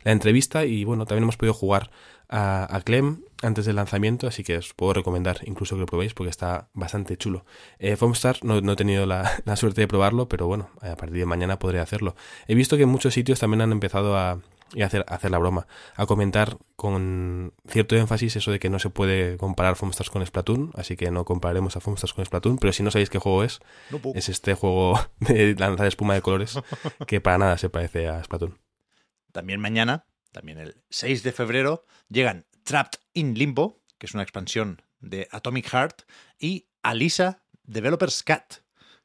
la 0.02 0.12
entrevista 0.12 0.64
y 0.64 0.84
bueno, 0.84 1.04
también 1.04 1.24
hemos 1.24 1.36
podido 1.36 1.52
jugar 1.52 1.90
a, 2.30 2.74
a, 2.74 2.80
Clem 2.80 3.20
antes 3.42 3.66
del 3.66 3.76
lanzamiento, 3.76 4.26
así 4.26 4.42
que 4.42 4.56
os 4.56 4.72
puedo 4.72 4.94
recomendar 4.94 5.40
incluso 5.44 5.76
que 5.76 5.80
lo 5.80 5.86
probéis 5.86 6.14
porque 6.14 6.30
está 6.30 6.68
bastante 6.72 7.18
chulo. 7.18 7.44
Eh, 7.78 7.96
Foamstar 7.96 8.38
no, 8.44 8.62
no, 8.62 8.72
he 8.72 8.76
tenido 8.76 9.04
la, 9.04 9.30
la, 9.44 9.56
suerte 9.56 9.82
de 9.82 9.88
probarlo, 9.88 10.26
pero 10.26 10.46
bueno, 10.46 10.70
a 10.80 10.96
partir 10.96 11.18
de 11.18 11.26
mañana 11.26 11.58
podré 11.58 11.80
hacerlo. 11.80 12.16
He 12.48 12.54
visto 12.54 12.78
que 12.78 12.84
en 12.84 12.88
muchos 12.88 13.12
sitios 13.12 13.38
también 13.38 13.60
han 13.60 13.72
empezado 13.72 14.16
a, 14.16 14.40
y 14.74 14.82
hacer, 14.82 15.04
hacer 15.08 15.30
la 15.30 15.38
broma, 15.38 15.66
a 15.94 16.06
comentar 16.06 16.58
con 16.74 17.54
cierto 17.68 17.96
énfasis 17.96 18.36
eso 18.36 18.50
de 18.50 18.58
que 18.58 18.70
no 18.70 18.78
se 18.78 18.90
puede 18.90 19.36
comparar 19.36 19.76
Foamstars 19.76 20.10
con 20.10 20.24
Splatoon, 20.24 20.72
así 20.74 20.96
que 20.96 21.10
no 21.10 21.24
compararemos 21.24 21.76
a 21.76 21.80
Foamstars 21.80 22.14
con 22.14 22.24
Splatoon, 22.24 22.58
pero 22.58 22.72
si 22.72 22.82
no 22.82 22.90
sabéis 22.90 23.10
qué 23.10 23.18
juego 23.18 23.44
es, 23.44 23.60
es 24.14 24.28
este 24.28 24.54
juego 24.54 24.98
de 25.20 25.54
lanzar 25.54 25.86
espuma 25.86 26.14
de 26.14 26.22
colores 26.22 26.58
que 27.06 27.20
para 27.20 27.38
nada 27.38 27.58
se 27.58 27.70
parece 27.70 28.08
a 28.08 28.22
Splatoon. 28.22 28.58
También 29.32 29.60
mañana, 29.60 30.06
también 30.32 30.58
el 30.58 30.82
6 30.90 31.22
de 31.22 31.32
febrero, 31.32 31.84
llegan 32.08 32.46
Trapped 32.62 32.98
in 33.12 33.34
Limbo, 33.34 33.82
que 33.98 34.06
es 34.06 34.14
una 34.14 34.22
expansión 34.22 34.82
de 34.98 35.28
Atomic 35.30 35.68
Heart, 35.68 36.02
y 36.38 36.68
Alisa 36.82 37.42
Developers 37.64 38.22
Cat, 38.22 38.54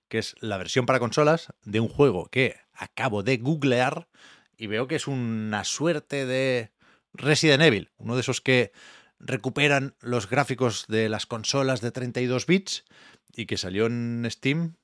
que 0.08 0.18
es 0.18 0.36
la 0.40 0.58
versión 0.58 0.86
para 0.86 1.00
consolas 1.00 1.54
de 1.64 1.80
un 1.80 1.88
juego 1.88 2.28
que 2.28 2.58
acabo 2.74 3.24
de 3.24 3.38
googlear 3.38 4.08
y 4.62 4.68
veo 4.68 4.88
que 4.88 4.96
es 4.96 5.08
una 5.08 5.64
suerte 5.64 6.28
de 6.28 6.72
Resident 7.14 7.64
Evil, 7.64 7.90
uno 7.98 8.14
de 8.14 8.22
esos 8.22 8.42
que 8.42 8.72
recuperan 9.20 9.96
los 10.02 10.30
gráficos 10.30 10.86
de 10.88 11.10
las 11.10 11.26
consolas 11.26 11.82
de 11.82 11.90
32 11.90 12.46
bits 12.46 12.86
y 13.36 13.48
que 13.48 13.58
salió 13.58 13.88
en 13.88 14.24
Steam, 14.30 14.76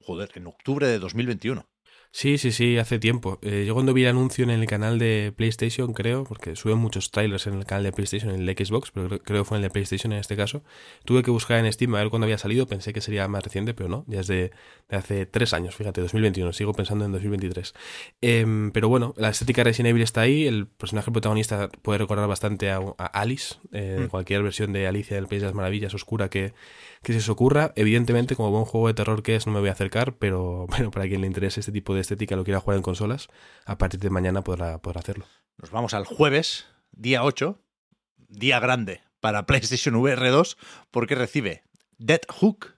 joder, 0.00 0.30
en 0.34 0.46
octubre 0.46 0.86
de 0.86 0.98
2021. 0.98 1.68
Sí, 2.14 2.36
sí, 2.36 2.52
sí, 2.52 2.76
hace 2.76 2.98
tiempo. 2.98 3.38
Eh, 3.40 3.64
yo 3.66 3.72
cuando 3.72 3.94
vi 3.94 4.02
el 4.02 4.10
anuncio 4.10 4.44
en 4.44 4.50
el 4.50 4.66
canal 4.66 4.98
de 4.98 5.32
PlayStation, 5.34 5.94
creo, 5.94 6.24
porque 6.24 6.56
suben 6.56 6.76
muchos 6.76 7.10
trailers 7.10 7.46
en 7.46 7.54
el 7.54 7.64
canal 7.64 7.84
de 7.84 7.92
PlayStation, 7.92 8.30
en 8.34 8.46
el 8.46 8.54
Xbox, 8.54 8.90
pero 8.90 9.18
creo, 9.20 9.42
que 9.42 9.44
fue 9.46 9.56
en 9.56 9.64
el 9.64 9.70
de 9.70 9.72
PlayStation 9.72 10.12
en 10.12 10.18
este 10.18 10.36
caso, 10.36 10.62
tuve 11.06 11.22
que 11.22 11.30
buscar 11.30 11.64
en 11.64 11.72
Steam 11.72 11.94
a 11.94 12.00
ver 12.00 12.10
cuándo 12.10 12.26
había 12.26 12.36
salido, 12.36 12.66
pensé 12.66 12.92
que 12.92 13.00
sería 13.00 13.26
más 13.28 13.42
reciente, 13.42 13.72
pero 13.72 13.88
no, 13.88 14.04
ya 14.08 14.20
es 14.20 14.26
de, 14.26 14.50
hace 14.90 15.24
tres 15.24 15.54
años, 15.54 15.74
fíjate, 15.74 16.02
2021, 16.02 16.52
sigo 16.52 16.74
pensando 16.74 17.06
en 17.06 17.12
2023. 17.12 17.72
Em, 18.20 18.72
pero 18.72 18.90
bueno, 18.90 19.14
la 19.16 19.30
estética 19.30 19.60
de 19.60 19.70
Resident 19.70 19.88
Evil 19.88 20.02
está 20.02 20.20
ahí, 20.20 20.46
el 20.46 20.66
personaje 20.66 21.10
protagonista 21.10 21.70
puede 21.80 21.98
recordar 21.98 22.28
bastante 22.28 22.70
a, 22.70 22.78
Alice, 22.98 23.54
eh, 23.72 24.02
mm. 24.04 24.08
cualquier 24.08 24.42
versión 24.42 24.74
de 24.74 24.86
Alicia 24.86 25.16
del 25.16 25.28
País 25.28 25.40
de 25.40 25.46
las 25.46 25.54
Maravillas 25.54 25.94
oscura 25.94 26.28
que, 26.28 26.52
que 27.02 27.12
se 27.12 27.18
os 27.18 27.28
ocurra. 27.28 27.72
Evidentemente, 27.76 28.36
como 28.36 28.50
buen 28.50 28.64
juego 28.64 28.88
de 28.88 28.94
terror 28.94 29.22
que 29.22 29.36
es, 29.36 29.46
no 29.46 29.52
me 29.52 29.60
voy 29.60 29.68
a 29.68 29.72
acercar, 29.72 30.16
pero 30.16 30.66
bueno, 30.70 30.90
para 30.90 31.06
quien 31.06 31.20
le 31.20 31.26
interese 31.26 31.60
este 31.60 31.72
tipo 31.72 31.94
de 31.94 32.00
estética 32.00 32.36
lo 32.36 32.44
quiera 32.44 32.60
jugar 32.60 32.76
en 32.76 32.82
consolas, 32.82 33.28
a 33.64 33.78
partir 33.78 34.00
de 34.00 34.10
mañana 34.10 34.42
podrá, 34.42 34.80
podrá 34.80 35.00
hacerlo. 35.00 35.26
Nos 35.58 35.70
vamos 35.70 35.94
al 35.94 36.04
jueves, 36.04 36.66
día 36.92 37.24
8, 37.24 37.58
día 38.28 38.60
grande 38.60 39.00
para 39.20 39.46
PlayStation 39.46 39.96
VR 39.96 40.30
2, 40.30 40.56
porque 40.90 41.14
recibe 41.14 41.64
Dead 41.98 42.20
Hook, 42.28 42.76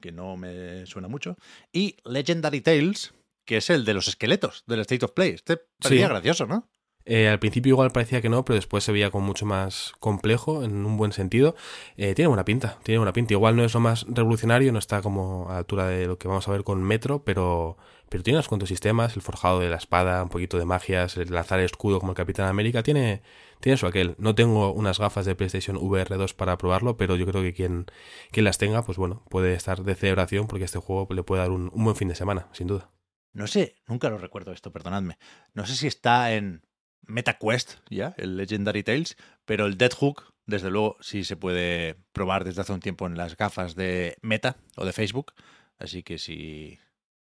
que 0.00 0.12
no 0.12 0.36
me 0.36 0.86
suena 0.86 1.08
mucho, 1.08 1.36
y 1.72 1.96
Legendary 2.04 2.60
Tales, 2.60 3.14
que 3.44 3.58
es 3.58 3.70
el 3.70 3.84
de 3.84 3.94
los 3.94 4.08
esqueletos 4.08 4.64
del 4.66 4.80
State 4.80 5.04
of 5.04 5.12
Play. 5.12 5.30
Este 5.30 5.58
parecía 5.80 6.08
gracioso, 6.08 6.46
¿no? 6.46 6.68
Eh, 7.10 7.26
al 7.26 7.38
principio 7.38 7.70
igual 7.70 7.90
parecía 7.90 8.20
que 8.20 8.28
no, 8.28 8.44
pero 8.44 8.56
después 8.56 8.84
se 8.84 8.92
veía 8.92 9.10
como 9.10 9.26
mucho 9.26 9.46
más 9.46 9.94
complejo, 9.98 10.62
en 10.62 10.84
un 10.84 10.98
buen 10.98 11.12
sentido. 11.12 11.56
Eh, 11.96 12.14
tiene 12.14 12.26
buena 12.28 12.44
pinta, 12.44 12.78
tiene 12.82 12.98
buena 12.98 13.14
pinta. 13.14 13.32
Igual 13.32 13.56
no 13.56 13.64
es 13.64 13.72
lo 13.72 13.80
más 13.80 14.04
revolucionario, 14.10 14.72
no 14.72 14.78
está 14.78 15.00
como 15.00 15.48
a 15.48 15.54
la 15.54 15.58
altura 15.60 15.86
de 15.88 16.06
lo 16.06 16.18
que 16.18 16.28
vamos 16.28 16.46
a 16.46 16.52
ver 16.52 16.64
con 16.64 16.82
Metro, 16.82 17.24
pero, 17.24 17.78
pero 18.10 18.22
tiene 18.22 18.36
unos 18.36 18.48
cuantos 18.48 18.68
sistemas, 18.68 19.16
el 19.16 19.22
forjado 19.22 19.58
de 19.60 19.70
la 19.70 19.76
espada, 19.76 20.22
un 20.22 20.28
poquito 20.28 20.58
de 20.58 20.66
magias, 20.66 21.16
el 21.16 21.32
lanzar 21.32 21.60
escudo 21.60 21.98
como 21.98 22.12
el 22.12 22.16
Capitán 22.16 22.46
América, 22.46 22.82
tiene, 22.82 23.22
tiene 23.60 23.78
su 23.78 23.86
aquel. 23.86 24.14
No 24.18 24.34
tengo 24.34 24.70
unas 24.72 24.98
gafas 24.98 25.24
de 25.24 25.34
PlayStation 25.34 25.78
VR 25.78 26.14
2 26.14 26.34
para 26.34 26.58
probarlo, 26.58 26.98
pero 26.98 27.16
yo 27.16 27.24
creo 27.24 27.42
que 27.42 27.54
quien, 27.54 27.86
quien 28.32 28.44
las 28.44 28.58
tenga, 28.58 28.82
pues 28.82 28.98
bueno, 28.98 29.24
puede 29.30 29.54
estar 29.54 29.82
de 29.82 29.94
celebración 29.94 30.46
porque 30.46 30.66
este 30.66 30.78
juego 30.78 31.08
le 31.14 31.22
puede 31.22 31.40
dar 31.40 31.52
un, 31.52 31.70
un 31.72 31.84
buen 31.84 31.96
fin 31.96 32.08
de 32.08 32.14
semana, 32.14 32.48
sin 32.52 32.66
duda. 32.66 32.90
No 33.32 33.46
sé, 33.46 33.76
nunca 33.86 34.10
lo 34.10 34.18
recuerdo 34.18 34.52
esto, 34.52 34.72
perdonadme. 34.72 35.16
No 35.54 35.64
sé 35.64 35.74
si 35.74 35.86
está 35.86 36.34
en 36.34 36.67
MetaQuest, 37.06 37.78
ya, 37.90 38.14
el 38.18 38.36
Legendary 38.36 38.82
Tales, 38.82 39.16
pero 39.44 39.66
el 39.66 39.78
Dead 39.78 39.92
Hook, 39.92 40.34
desde 40.46 40.70
luego, 40.70 40.96
sí 41.00 41.24
se 41.24 41.36
puede 41.36 41.96
probar 42.12 42.44
desde 42.44 42.62
hace 42.62 42.72
un 42.72 42.80
tiempo 42.80 43.06
en 43.06 43.16
las 43.16 43.36
gafas 43.36 43.74
de 43.74 44.16
Meta 44.22 44.56
o 44.76 44.84
de 44.84 44.92
Facebook. 44.92 45.32
Así 45.78 46.02
que 46.02 46.18
si 46.18 46.78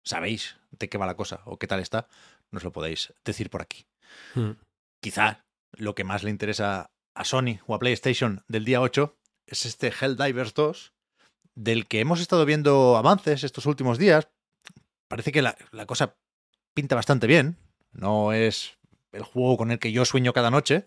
sabéis 0.04 0.58
de 0.72 0.90
qué 0.90 0.98
va 0.98 1.06
la 1.06 1.16
cosa 1.16 1.42
o 1.46 1.58
qué 1.58 1.68
tal 1.68 1.80
está, 1.80 2.08
nos 2.52 2.64
lo 2.64 2.72
podéis 2.72 3.14
decir 3.26 3.50
por 3.50 3.62
aquí. 3.62 3.86
Hmm. 4.36 4.52
Quizá 5.02 5.46
lo 5.74 5.96
que 5.96 6.04
más 6.04 6.24
le 6.24 6.30
interesa 6.30 6.92
a 7.14 7.24
Sony 7.26 7.60
o 7.68 7.76
a 7.76 7.80
PlayStation 7.80 8.44
del 8.48 8.66
día 8.66 8.82
8 8.82 9.18
es 9.48 9.66
este 9.66 9.92
Helldivers 9.92 10.54
2, 10.54 10.94
del 11.56 11.88
que 11.88 12.00
hemos 12.00 12.22
estado 12.22 12.46
viendo 12.46 12.98
avances 12.98 13.44
estos 13.44 13.66
últimos 13.66 13.98
días. 13.98 14.30
Parece 15.08 15.32
que 15.32 15.42
la, 15.42 15.58
la 15.72 15.86
cosa 15.86 16.16
pinta 16.74 16.96
bastante 16.96 17.28
bien 17.28 17.58
No 17.92 18.32
es 18.32 18.79
el 19.12 19.24
juego 19.24 19.58
con 19.58 19.72
el 19.72 19.80
que 19.80 19.92
yo 19.92 20.06
sueño 20.06 20.34
cada 20.34 20.52
noche, 20.52 20.86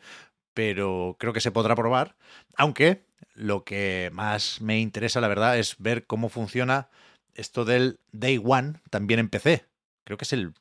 pero 0.54 1.16
creo 1.18 1.32
que 1.32 1.40
se 1.40 1.50
podrá 1.50 1.74
probar. 1.74 2.16
Aunque 2.56 3.04
lo 3.34 3.64
que 3.64 4.10
más 4.12 4.60
me 4.60 4.80
interesa, 4.80 5.20
la 5.20 5.28
verdad, 5.28 5.58
es 5.58 5.76
ver 5.78 6.06
cómo 6.06 6.28
funciona 6.28 6.88
esto 7.34 7.64
del 7.64 7.98
Day 8.12 8.40
One 8.44 8.80
también 8.90 9.20
en 9.20 9.28
PC. 9.28 9.66
Creo 10.04 10.18
que 10.18 10.24
es 10.24 10.32
el 10.32 10.54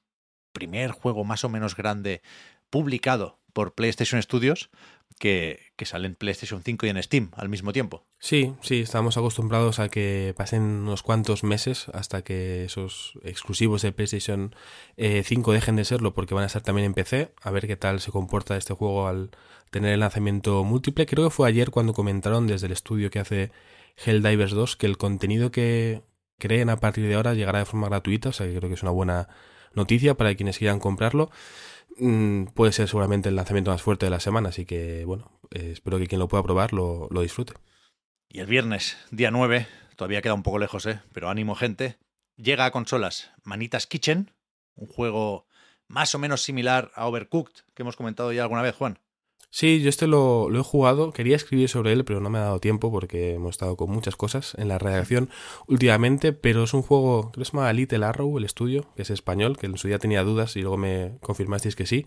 primer 0.53 0.91
juego 0.91 1.24
más 1.24 1.44
o 1.44 1.50
menos 1.50 1.75
grande 1.75 2.22
publicado 2.70 3.40
por 3.53 3.74
PlayStation 3.74 4.22
Studios 4.22 4.70
que, 5.20 5.60
que, 5.75 5.86
sale 5.86 6.08
en 6.08 6.15
PlayStation 6.15 6.63
5 6.63 6.86
y 6.86 6.89
en 6.89 7.03
Steam 7.03 7.31
al 7.36 7.50
mismo 7.50 7.74
tiempo. 7.74 8.05
Sí, 8.17 8.53
sí, 8.62 8.79
estamos 8.79 9.17
acostumbrados 9.17 9.79
a 9.79 9.89
que 9.89 10.34
pasen 10.36 10.62
unos 10.62 11.03
cuantos 11.03 11.43
meses 11.43 11.88
hasta 11.93 12.24
que 12.24 12.65
esos 12.65 13.13
exclusivos 13.24 13.81
de 13.84 13.91
PlayStation 13.91 14.55
5 14.98 15.51
eh, 15.51 15.53
dejen 15.53 15.75
de 15.75 15.86
serlo 15.86 16.13
porque 16.13 16.34
van 16.34 16.43
a 16.43 16.48
estar 16.48 16.63
también 16.63 16.86
en 16.86 16.93
PC. 16.93 17.34
A 17.41 17.51
ver 17.51 17.67
qué 17.67 17.75
tal 17.75 18.00
se 18.00 18.12
comporta 18.12 18.58
este 18.58 18.74
juego 18.74 19.08
al 19.08 19.31
tener 19.70 19.93
el 19.93 20.00
lanzamiento 20.00 20.63
múltiple. 20.63 21.05
Creo 21.05 21.25
que 21.25 21.36
fue 21.36 21.48
ayer 21.48 21.72
cuando 21.72 21.93
comentaron 21.93 22.48
desde 22.48 22.67
el 22.67 22.74
estudio 22.74 23.12
que 23.12 23.20
hace 23.20 23.51
Helldivers 23.98 24.53
2 24.53 24.75
que 24.75 24.88
el 24.88 24.98
contenido 24.98 25.51
que 25.51 26.01
creen 26.39 26.70
a 26.70 26.77
partir 26.77 27.08
de 27.08 27.15
ahora 27.15 27.34
llegará 27.34 27.60
de 27.60 27.65
forma 27.65 27.88
gratuita, 27.88 28.29
o 28.29 28.34
sea 28.34 28.48
que 28.48 28.55
creo 28.55 28.70
que 28.70 28.75
es 28.75 28.81
una 28.81 28.91
buena 28.91 29.29
noticia 29.74 30.15
para 30.15 30.36
quienes 30.36 30.58
quieran 30.58 30.79
comprarlo. 30.79 31.29
Mm, 31.98 32.45
puede 32.53 32.71
ser 32.71 32.88
seguramente 32.88 33.29
el 33.29 33.36
lanzamiento 33.36 33.71
más 33.71 33.81
fuerte 33.81 34.05
de 34.05 34.10
la 34.10 34.19
semana, 34.19 34.50
así 34.50 34.65
que 34.65 35.05
bueno, 35.05 35.39
eh, 35.51 35.71
espero 35.71 35.98
que 35.98 36.07
quien 36.07 36.19
lo 36.19 36.27
pueda 36.27 36.43
probar 36.43 36.74
lo, 36.74 37.07
lo, 37.12 37.21
disfrute. 37.21 37.53
Y 38.29 38.39
el 38.39 38.48
viernes, 38.48 38.98
día 39.12 39.31
9, 39.31 39.67
todavía 39.95 40.21
queda 40.21 40.33
un 40.33 40.43
poco 40.43 40.60
lejos, 40.60 40.86
¿eh? 40.86 41.01
pero 41.13 41.29
ánimo 41.29 41.55
gente, 41.55 41.98
llega 42.38 42.65
a 42.65 42.71
consolas 42.71 43.31
Manitas 43.43 43.88
Kitchen, 43.88 44.31
un 44.75 44.88
juego 44.88 45.48
más 45.88 46.15
o 46.15 46.19
menos 46.19 46.41
similar 46.41 46.91
a 46.95 47.07
Overcooked, 47.07 47.63
que 47.74 47.83
hemos 47.83 47.98
comentado 47.98 48.31
ya 48.31 48.43
alguna 48.43 48.62
vez, 48.62 48.75
Juan. 48.75 49.00
Sí, 49.53 49.81
yo 49.81 49.89
este 49.89 50.08
lo, 50.08 50.50
he 50.50 50.63
jugado, 50.63 51.12
quería 51.12 51.36
escribir 51.36 51.67
sobre 51.67 51.91
él, 51.91 52.05
pero 52.05 52.22
no 52.22 52.29
me 52.29 52.38
ha 52.38 52.43
dado 52.43 52.60
tiempo 52.62 52.89
porque 52.89 53.34
hemos 53.34 53.51
estado 53.51 53.75
con 53.75 53.91
muchas 53.91 54.15
cosas 54.15 54.55
en 54.58 54.70
la 54.70 54.79
redacción 54.79 55.29
últimamente, 55.67 56.31
pero 56.31 56.63
es 56.63 56.74
un 56.74 56.81
juego, 56.81 57.31
creo 57.31 57.41
que 57.41 57.51
se 57.51 57.58
llama 57.58 57.74
Little 57.74 58.05
Arrow, 58.05 58.38
el 58.38 58.46
estudio, 58.46 58.86
que 58.96 59.01
es 59.01 59.10
español, 59.10 59.58
que 59.58 59.65
en 59.65 59.77
su 59.77 59.89
día 59.89 60.00
tenía 60.00 60.24
dudas 60.24 60.55
y 60.55 60.62
luego 60.62 60.77
me 60.77 61.17
confirmasteis 61.20 61.75
que 61.75 61.86
sí. 61.86 62.05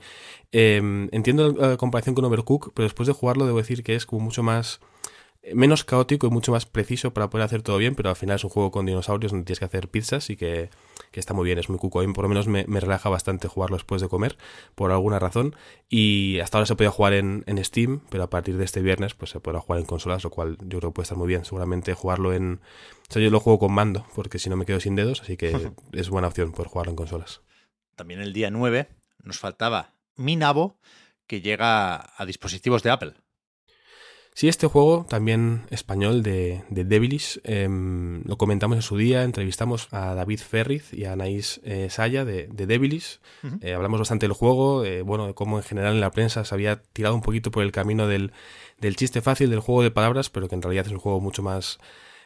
Eh, 0.53 1.09
entiendo 1.13 1.53
la 1.53 1.77
comparación 1.77 2.15
con 2.15 2.25
Overcook, 2.25 2.73
pero 2.75 2.85
después 2.85 3.07
de 3.09 3.13
jugarlo 3.13 3.45
debo 3.45 3.59
decir 3.59 3.83
que 3.83 3.95
es 3.95 4.07
como 4.07 4.25
mucho 4.25 4.43
más 4.43 4.81
menos 5.53 5.85
caótico 5.85 6.27
y 6.27 6.31
mucho 6.31 6.53
más 6.53 6.65
preciso 6.65 7.13
para 7.13 7.29
poder 7.29 7.45
hacer 7.45 7.63
todo 7.63 7.77
bien, 7.77 7.95
pero 7.95 8.09
al 8.09 8.17
final 8.17 8.37
es 8.37 8.45
un 8.45 8.51
juego 8.51 8.71
con 8.71 8.87
dinosaurios 8.87 9.33
donde 9.33 9.45
tienes 9.45 9.59
que 9.59 9.65
hacer 9.67 9.89
pizzas 9.89 10.31
y 10.31 10.37
que, 10.37 10.71
está 11.13 11.35
muy 11.35 11.45
bien, 11.45 11.59
es 11.59 11.69
muy 11.69 11.79
cuco. 11.79 12.01
A 12.01 12.07
mí 12.07 12.13
por 12.13 12.25
lo 12.25 12.29
menos 12.29 12.47
me, 12.47 12.65
relaja 12.65 13.09
bastante 13.09 13.49
jugarlo 13.49 13.77
después 13.77 14.01
de 14.01 14.09
comer, 14.09 14.39
por 14.75 14.91
alguna 14.91 15.19
razón. 15.19 15.55
Y 15.89 16.39
hasta 16.41 16.59
ahora 16.59 16.67
se 16.67 16.77
podía 16.77 16.91
jugar 16.91 17.13
en, 17.13 17.45
Steam, 17.65 18.01
pero 18.09 18.25
a 18.25 18.31
partir 18.31 18.57
de 18.57 18.65
este 18.65 18.81
viernes 18.81 19.15
pues 19.15 19.31
se 19.31 19.41
podrá 19.41 19.61
jugar 19.61 19.81
en 19.81 19.87
consolas, 19.87 20.25
lo 20.25 20.31
cual 20.31 20.57
yo 20.61 20.79
creo 20.79 20.91
que 20.91 20.95
puede 20.95 21.05
estar 21.05 21.19
muy 21.19 21.29
bien. 21.29 21.45
Seguramente 21.45 21.93
jugarlo 21.95 22.33
en... 22.33 22.61
O 23.09 23.13
sea, 23.13 23.21
yo 23.21 23.31
lo 23.31 23.41
juego 23.41 23.59
con 23.59 23.73
mando, 23.73 24.07
porque 24.15 24.39
si 24.39 24.49
no 24.49 24.57
me 24.57 24.65
quedo 24.65 24.81
sin 24.81 24.97
dedos, 24.97 25.21
así 25.21 25.37
que 25.37 25.73
es 25.93 26.09
buena 26.09 26.29
opción 26.29 26.53
poder 26.53 26.69
jugarlo 26.69 26.91
en 26.91 26.97
consolas. 26.97 27.43
También 27.97 28.21
el 28.21 28.33
día 28.33 28.51
9 28.51 28.89
nos 29.23 29.39
faltaba 29.39 29.95
Minabo, 30.17 30.79
que 31.27 31.41
llega 31.41 32.13
a 32.17 32.27
dispositivos 32.27 32.83
de 32.83 32.91
Apple. 32.91 33.15
Sí, 34.37 34.49
este 34.49 34.67
juego, 34.67 35.07
también 35.09 35.63
español 35.71 36.25
de, 36.25 36.65
de 36.69 36.85
Devilish, 36.85 37.41
em, 37.45 38.25
lo 38.25 38.37
comentamos 38.37 38.75
en 38.75 38.83
su 38.83 38.97
día, 38.97 39.23
entrevistamos 39.23 39.87
a 39.93 40.13
David 40.15 40.41
Ferriz 40.41 40.93
y 40.93 41.05
a 41.05 41.13
Anaís 41.13 41.61
eh, 41.63 41.87
Saya 41.89 42.25
de, 42.25 42.49
de 42.49 42.67
Devilish. 42.67 43.21
Eh, 43.61 43.75
hablamos 43.75 44.01
bastante 44.01 44.27
del 44.27 44.33
juego, 44.33 44.85
eh, 44.85 45.03
bueno, 45.03 45.29
de 45.29 45.35
cómo 45.35 45.59
en 45.59 45.63
general 45.63 45.95
en 45.95 46.01
la 46.01 46.11
prensa 46.11 46.45
se 46.45 46.53
había 46.53 46.83
tirado 46.83 47.15
un 47.15 47.23
poquito 47.23 47.53
por 47.53 47.63
el 47.63 47.71
camino 47.71 48.09
del, 48.09 48.33
del 48.81 48.97
chiste 48.97 49.21
fácil, 49.21 49.51
del 49.51 49.61
juego 49.61 49.85
de 49.85 49.93
palabras, 49.93 50.31
pero 50.31 50.49
que 50.49 50.57
en 50.57 50.63
realidad 50.63 50.87
es 50.87 50.93
un 50.93 50.99
juego 50.99 51.21
mucho 51.21 51.45
más 51.45 51.79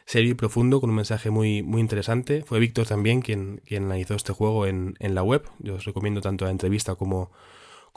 serio 0.05 0.31
y 0.31 0.33
profundo, 0.33 0.81
con 0.81 0.89
un 0.89 0.95
mensaje 0.95 1.29
muy, 1.29 1.61
muy 1.61 1.79
interesante. 1.79 2.41
Fue 2.41 2.57
Víctor 2.57 2.87
también 2.87 3.21
quien, 3.21 3.61
quien 3.67 3.83
analizó 3.83 4.15
este 4.15 4.33
juego 4.33 4.65
en, 4.65 4.95
en 4.97 5.13
la 5.13 5.21
web. 5.21 5.47
Yo 5.59 5.75
os 5.75 5.85
recomiendo 5.85 6.21
tanto 6.21 6.45
la 6.45 6.51
entrevista 6.51 6.95
como 6.95 7.29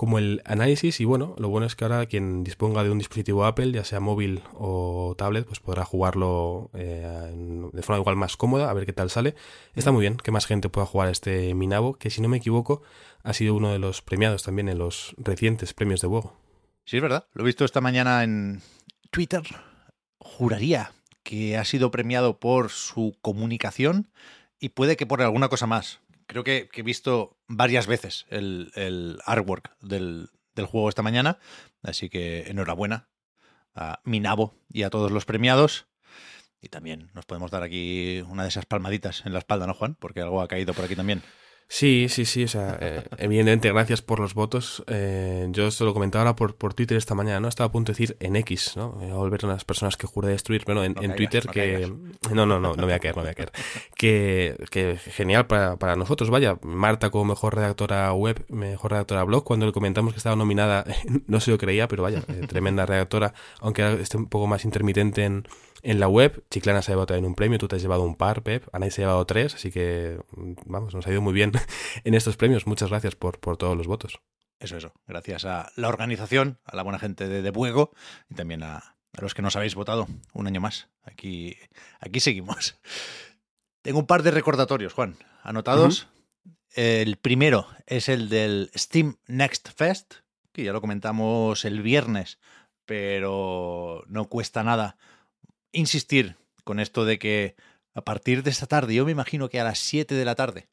como 0.03 0.19
el 0.19 0.43
análisis 0.47 0.99
y 0.99 1.05
bueno, 1.05 1.37
lo 1.39 1.49
bueno 1.49 1.65
es 1.65 1.77
que 1.77 1.85
ahora 1.85 2.07
quien 2.07 2.43
disponga 2.43 2.83
de 2.83 2.91
un 2.91 2.99
dispositivo 2.99 3.45
Apple, 3.45 3.71
ya 3.71 3.85
sea 3.85 4.01
móvil 4.01 4.43
o 4.53 5.15
tablet, 5.17 5.47
pues 5.47 5.61
podrá 5.61 5.85
jugarlo 5.85 6.73
eh, 6.75 7.31
de 7.73 7.83
forma 7.83 8.01
igual 8.01 8.17
más 8.17 8.37
cómoda, 8.37 8.69
a 8.69 8.75
ver 8.75 8.85
qué 8.85 8.93
tal 8.93 9.11
sale. 9.11 9.37
Está 9.77 9.93
muy 9.93 10.01
bien 10.01 10.17
que 10.17 10.33
más 10.33 10.47
gente 10.47 10.69
pueda 10.69 10.89
jugar 10.89 11.09
este 11.09 11.55
Minabo, 11.55 11.95
que 11.95 12.11
si 12.11 12.21
no 12.21 12.29
me 12.29 12.39
equivoco 12.39 12.83
ha 13.23 13.33
sido 13.33 13.55
uno 13.55 13.71
de 13.71 13.79
los 13.79 14.03
premiados 14.03 14.43
también 14.43 14.69
en 14.69 14.79
los 14.79 15.15
recientes 15.19 15.73
premios 15.73 16.01
de 16.01 16.09
juego. 16.09 16.37
Sí, 16.85 16.97
es 16.97 17.03
verdad, 17.03 17.29
lo 17.33 17.45
he 17.45 17.47
visto 17.47 17.65
esta 17.65 17.81
mañana 17.81 18.25
en 18.25 18.61
Twitter. 19.13 19.45
Juraría 20.19 20.91
que 21.23 21.57
ha 21.57 21.65
sido 21.65 21.93
premiado 21.93 22.41
por 22.41 22.71
su 22.71 23.17
comunicación 23.23 24.09
y 24.59 24.71
puede 24.71 24.97
que 24.97 25.07
por 25.07 25.23
alguna 25.23 25.49
cosa 25.49 25.69
más 25.69 26.01
creo 26.33 26.45
que, 26.45 26.69
he 26.73 26.83
visto 26.83 27.39
varias 27.47 27.87
veces 27.87 28.27
el, 28.31 29.19
artwork 29.25 29.77
del, 29.81 30.29
juego 30.55 30.89
esta 30.89 31.03
mañana, 31.03 31.39
así 31.83 32.09
que 32.09 32.49
enhorabuena 32.49 33.09
a 33.75 34.01
Minabo 34.05 34.55
y 34.69 34.83
a 34.83 34.91
todos 34.91 35.11
los 35.11 35.25
premiados. 35.25 35.87
Y 36.61 36.69
también 36.69 37.11
nos 37.15 37.27
podemos 37.27 37.51
dar 37.51 37.63
aquí 37.63 38.23
una 38.29 38.45
de 38.45 38.49
esas 38.49 38.67
palmaditas 38.67 39.27
en 39.27 39.33
la 39.33 39.41
espalda, 39.41 39.67
¿no, 39.67 39.75
Juan? 39.75 39.97
Porque 39.97 40.21
algo 40.21 40.41
ha 40.41 40.49
caído 40.49 40.75
por 40.75 40.85
aquí 40.85 40.95
también. 40.95 41.23
Sí, 41.69 42.07
sí, 42.11 42.27
sí, 42.27 42.45
o 42.45 42.49
sea, 42.49 42.77
eh, 42.81 43.03
evidentemente, 43.17 43.73
gracias 43.73 44.03
por 44.03 44.21
los 44.21 44.35
votos. 44.35 44.85
Eh, 44.89 45.49
yo 45.53 45.71
se 45.71 45.85
lo 45.85 45.95
comentaba 45.95 46.23
ahora 46.23 46.37
por, 46.37 46.55
por 46.55 46.75
Twitter 46.75 46.99
esta 46.99 47.15
mañana, 47.15 47.41
¿no? 47.41 47.49
Estaba 47.49 47.69
a 47.69 47.73
punto 47.73 47.93
de 47.93 47.95
decir 47.95 48.17
en 48.21 48.37
X, 48.37 48.75
¿no? 48.77 48.99
a 49.01 49.15
volver 49.15 49.47
a 49.47 49.49
las 49.49 49.65
personas 49.65 49.97
que 49.97 50.07
juré 50.07 50.29
destruir, 50.29 50.65
pero 50.67 50.85
en, 50.85 50.95
en 51.03 51.17
Twitter 51.17 51.49
que... 51.49 51.91
No, 52.31 52.45
no, 52.45 52.61
no, 52.61 52.75
no 52.75 52.85
voy 52.85 52.93
a 52.93 52.99
caer, 52.99 53.17
no 53.17 53.23
voy 53.23 53.31
a 53.31 53.35
caer. 53.35 53.53
que, 53.97 54.57
que 54.71 54.97
genial 54.99 55.47
para, 55.47 55.77
para 55.77 55.97
nosotros, 55.97 56.29
vaya. 56.29 56.59
Marta 56.63 57.11
como 57.11 57.25
mejor 57.25 57.55
redactora 57.55 58.13
web, 58.13 58.45
mejor 58.49 58.91
redactora 58.91 59.25
blog, 59.25 59.45
cuando 59.45 59.65
le 59.65 59.73
comentamos 59.73 60.13
que 60.13 60.19
estaba 60.19 60.37
nominada, 60.37 60.85
no 61.27 61.41
se 61.41 61.51
lo 61.51 61.59
creía, 61.59 61.89
pero 61.89 62.03
vaya, 62.03 62.23
eh, 62.29 62.47
tremenda 62.47 62.85
redactora, 62.85 63.33
aunque 63.61 64.01
esté 64.01 64.19
un 64.19 64.27
poco 64.27 64.47
más 64.47 64.65
intermitente 64.65 65.25
en 65.25 65.45
en 65.83 65.99
la 65.99 66.09
web, 66.09 66.45
Chiclana 66.49 66.81
se 66.81 66.91
ha 66.91 66.95
llevado 66.95 67.07
también 67.07 67.25
un 67.25 67.35
premio, 67.35 67.59
tú 67.59 67.67
te 67.67 67.77
has 67.77 67.83
llevado 67.83 68.05
un 68.05 68.15
par, 68.15 68.43
Pep, 68.43 68.69
Ana 68.73 68.89
se 68.91 69.03
ha 69.03 69.05
llevado 69.05 69.27
tres, 69.27 69.55
así 69.55 69.73
que 69.73 70.21
vamos, 70.65 70.95
nos 70.95 71.07
ha 71.07 71.11
ido 71.11 71.21
muy 71.21 71.33
bien 71.33 71.53
en 72.05 72.15
estos 72.15 72.37
premios. 72.37 72.67
Muchas 72.67 72.91
gracias 72.91 73.17
por, 73.17 73.41
por 73.41 73.57
todos 73.57 73.77
los 73.77 73.89
votos. 73.89 74.21
Eso, 74.61 74.77
eso. 74.77 74.93
Gracias 75.09 75.45
a 75.45 75.73
la 75.75 75.89
organización, 75.89 76.61
a 76.65 76.77
la 76.77 76.85
buena 76.85 77.01
gente 77.01 77.27
de 77.27 77.43
De 77.43 77.51
Buego 77.51 77.93
y 78.31 78.35
también 78.37 78.63
a, 78.63 78.97
los 79.21 79.35
que 79.35 79.43
nos 79.43 79.57
habéis 79.57 79.75
votado 79.75 80.07
un 80.33 80.47
año 80.47 80.61
más. 80.61 80.89
Aquí, 81.03 81.57
aquí 81.99 82.21
seguimos. 82.21 82.79
Tengo 83.83 83.99
un 83.99 84.07
par 84.07 84.23
de 84.23 84.31
recordatorios, 84.31 84.93
Juan, 84.93 85.17
anotados. 85.43 86.07
El 86.75 87.17
primero 87.17 87.67
es 87.87 88.09
el 88.09 88.29
del 88.29 88.71
Steam 88.77 89.17
Next 89.27 89.71
Fest, 89.75 90.15
que 90.53 90.63
ya 90.63 90.73
lo 90.73 90.81
comentamos 90.81 91.65
el 91.65 91.83
viernes, 91.83 92.39
pero 92.87 94.05
no 94.07 94.29
cuesta 94.29 94.63
nada 94.63 94.97
insistir 95.73 96.37
con 96.65 96.81
esto 96.81 97.05
de 97.05 97.19
que 97.19 97.57
a 97.95 98.03
partir 98.03 98.43
de 98.43 98.51
esta 98.51 98.67
tarde, 98.67 98.95
yo 98.95 99.05
me 99.05 99.13
imagino 99.13 99.49
que 99.49 99.61
a 99.61 99.65
las 99.65 99.79
7 99.79 100.15
de 100.15 100.25
la 100.25 100.35
tarde, 100.35 100.69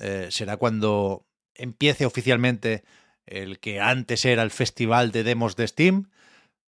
eh, 0.00 0.28
será 0.30 0.56
cuando 0.56 1.26
empiece 1.54 2.06
oficialmente 2.06 2.84
el 3.26 3.58
que 3.58 3.80
antes 3.80 4.24
era 4.24 4.42
el 4.42 4.50
festival 4.50 5.10
de 5.10 5.24
demos 5.24 5.56
de 5.56 5.66
Steam. 5.66 6.10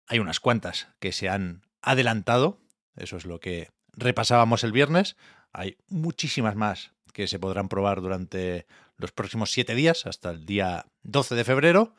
Hay 0.08 0.20
unas 0.20 0.40
cuantas 0.40 0.88
que 1.00 1.12
se 1.12 1.30
han 1.30 1.62
adelantado, 1.82 2.60
eso 2.96 3.18
es 3.18 3.26
lo 3.26 3.40
que 3.40 3.70
repasábamos 3.94 4.64
el 4.64 4.72
viernes. 4.72 5.16
Hay 5.54 5.78
muchísimas 5.88 6.56
más 6.56 6.92
que 7.14 7.28
se 7.28 7.40
podrán 7.40 7.70
probar 7.70 8.02
durante 8.02 8.66
los 8.98 9.12
próximos 9.12 9.52
siete 9.52 9.76
días, 9.76 10.06
hasta 10.06 10.32
el 10.32 10.46
día 10.46 10.86
12 11.04 11.36
de 11.36 11.44
febrero. 11.44 11.96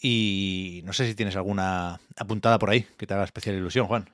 Y 0.00 0.82
no 0.84 0.92
sé 0.92 1.06
si 1.06 1.14
tienes 1.14 1.36
alguna 1.36 2.00
apuntada 2.16 2.58
por 2.58 2.70
ahí 2.70 2.86
que 2.96 3.06
te 3.06 3.14
haga 3.14 3.24
especial 3.24 3.56
ilusión, 3.56 3.86
Juan. 3.86 4.10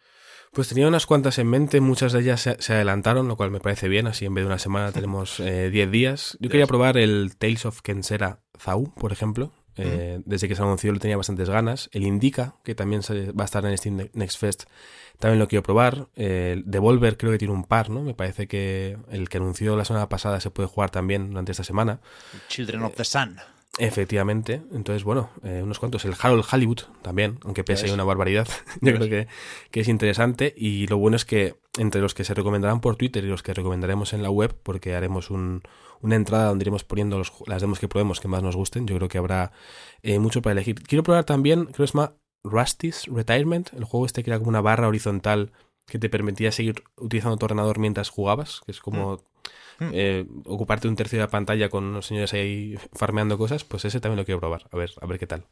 Pues 0.52 0.68
tenía 0.68 0.88
unas 0.88 1.06
cuantas 1.06 1.38
en 1.38 1.46
mente, 1.46 1.80
muchas 1.80 2.12
de 2.12 2.20
ellas 2.20 2.40
se, 2.40 2.72
adelantaron, 2.72 3.28
lo 3.28 3.36
cual 3.36 3.52
me 3.52 3.60
parece 3.60 3.88
bien, 3.88 4.08
así 4.08 4.24
en 4.26 4.34
vez 4.34 4.42
de 4.42 4.46
una 4.46 4.58
semana 4.58 4.90
tenemos 4.92 5.38
10 5.38 5.48
eh, 5.48 5.86
días. 5.86 6.36
Yo 6.40 6.50
quería 6.50 6.66
probar 6.66 6.98
el 6.98 7.36
Tales 7.36 7.66
of 7.66 7.82
Kensera 7.82 8.40
Zau, 8.58 8.92
por 8.94 9.12
ejemplo. 9.12 9.52
Eh, 9.76 10.20
desde 10.26 10.46
que 10.46 10.54
se 10.54 10.60
anunció 10.60 10.92
le 10.92 10.98
tenía 10.98 11.16
bastantes 11.16 11.48
ganas. 11.48 11.88
El 11.92 12.02
Indica, 12.02 12.56
que 12.64 12.74
también 12.74 13.00
va 13.00 13.44
a 13.44 13.46
estar 13.46 13.64
en 13.64 13.78
Steam 13.78 14.10
Next 14.12 14.38
Fest, 14.38 14.64
también 15.18 15.38
lo 15.38 15.48
quiero 15.48 15.62
probar. 15.62 16.08
El 16.16 16.64
Devolver 16.66 17.16
creo 17.16 17.32
que 17.32 17.38
tiene 17.38 17.54
un 17.54 17.64
par, 17.64 17.88
¿no? 17.88 18.02
Me 18.02 18.12
parece 18.12 18.46
que 18.46 18.98
el 19.10 19.28
que 19.28 19.38
anunció 19.38 19.76
la 19.76 19.84
semana 19.84 20.08
pasada 20.08 20.40
se 20.40 20.50
puede 20.50 20.68
jugar 20.68 20.90
también 20.90 21.30
durante 21.30 21.52
esta 21.52 21.64
semana. 21.64 22.00
Children 22.48 22.82
of 22.82 22.94
the 22.96 23.04
Sun. 23.04 23.36
Efectivamente. 23.80 24.62
Entonces, 24.72 25.04
bueno, 25.04 25.30
eh, 25.42 25.60
unos 25.62 25.78
cuantos. 25.78 26.04
El 26.04 26.14
Harold 26.20 26.44
Hollywood 26.50 26.80
también, 27.02 27.38
aunque 27.44 27.64
pese 27.64 27.90
a 27.90 27.94
una 27.94 28.04
barbaridad. 28.04 28.46
Yo 28.80 28.94
creo 28.94 29.08
que, 29.08 29.28
que, 29.70 29.80
es 29.80 29.88
interesante. 29.88 30.54
Y 30.56 30.86
lo 30.86 30.98
bueno 30.98 31.16
es 31.16 31.24
que 31.24 31.56
entre 31.78 32.00
los 32.00 32.14
que 32.14 32.24
se 32.24 32.34
recomendarán 32.34 32.80
por 32.80 32.96
Twitter 32.96 33.24
y 33.24 33.28
los 33.28 33.42
que 33.42 33.54
recomendaremos 33.54 34.12
en 34.12 34.22
la 34.22 34.30
web, 34.30 34.54
porque 34.62 34.94
haremos 34.94 35.30
un, 35.30 35.62
una 36.00 36.16
entrada 36.16 36.48
donde 36.48 36.64
iremos 36.64 36.84
poniendo 36.84 37.18
los, 37.18 37.32
las 37.46 37.60
demos 37.60 37.78
que 37.78 37.88
probemos 37.88 38.20
que 38.20 38.28
más 38.28 38.42
nos 38.42 38.56
gusten, 38.56 38.86
yo 38.86 38.96
creo 38.96 39.08
que 39.08 39.18
habrá 39.18 39.52
eh, 40.02 40.18
mucho 40.18 40.42
para 40.42 40.52
elegir. 40.52 40.82
Quiero 40.82 41.02
probar 41.02 41.24
también, 41.24 41.64
creo 41.64 41.76
que 41.76 41.84
es 41.84 41.94
más 41.94 42.10
Rusty's 42.42 43.04
Retirement, 43.06 43.72
el 43.74 43.84
juego 43.84 44.06
este 44.06 44.22
que 44.22 44.30
era 44.30 44.38
como 44.38 44.48
una 44.48 44.60
barra 44.60 44.88
horizontal 44.88 45.52
que 45.86 45.98
te 45.98 46.08
permitía 46.08 46.52
seguir 46.52 46.84
utilizando 46.96 47.36
tu 47.36 47.46
ordenador 47.46 47.78
mientras 47.78 48.08
jugabas, 48.08 48.60
que 48.64 48.72
es 48.72 48.80
como... 48.80 49.16
Mm. 49.16 49.20
Hmm. 49.80 49.90
Eh, 49.92 50.26
ocuparte 50.44 50.86
un 50.86 50.94
tercio 50.94 51.18
de 51.18 51.24
la 51.24 51.30
pantalla 51.30 51.68
con 51.68 51.84
unos 51.84 52.06
señores 52.06 52.32
ahí 52.34 52.76
farmeando 52.92 53.36
cosas, 53.38 53.64
pues 53.64 53.84
ese 53.84 53.98
también 54.00 54.18
lo 54.18 54.24
quiero 54.24 54.38
probar. 54.38 54.68
A 54.70 54.76
ver, 54.76 54.92
a 55.00 55.06
ver 55.06 55.18
qué 55.18 55.26
tal. 55.26 55.46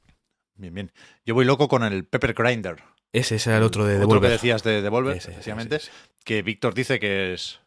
Bien, 0.54 0.74
bien. 0.74 0.92
Yo 1.24 1.34
voy 1.34 1.44
loco 1.44 1.68
con 1.68 1.82
el 1.82 2.04
Pepper 2.04 2.34
Grinder. 2.34 2.82
Ese, 3.12 3.36
ese 3.36 3.50
era 3.50 3.58
el 3.58 3.64
otro 3.64 3.86
de 3.86 3.98
Devolver. 3.98 4.18
Otro 4.18 4.28
que 4.28 4.32
decías 4.32 4.62
de 4.62 4.82
Devolver, 4.82 5.20
precisamente, 5.20 5.80
que 6.24 6.42
Víctor 6.42 6.74
dice 6.74 7.00
que 7.00 7.32
es 7.32 7.60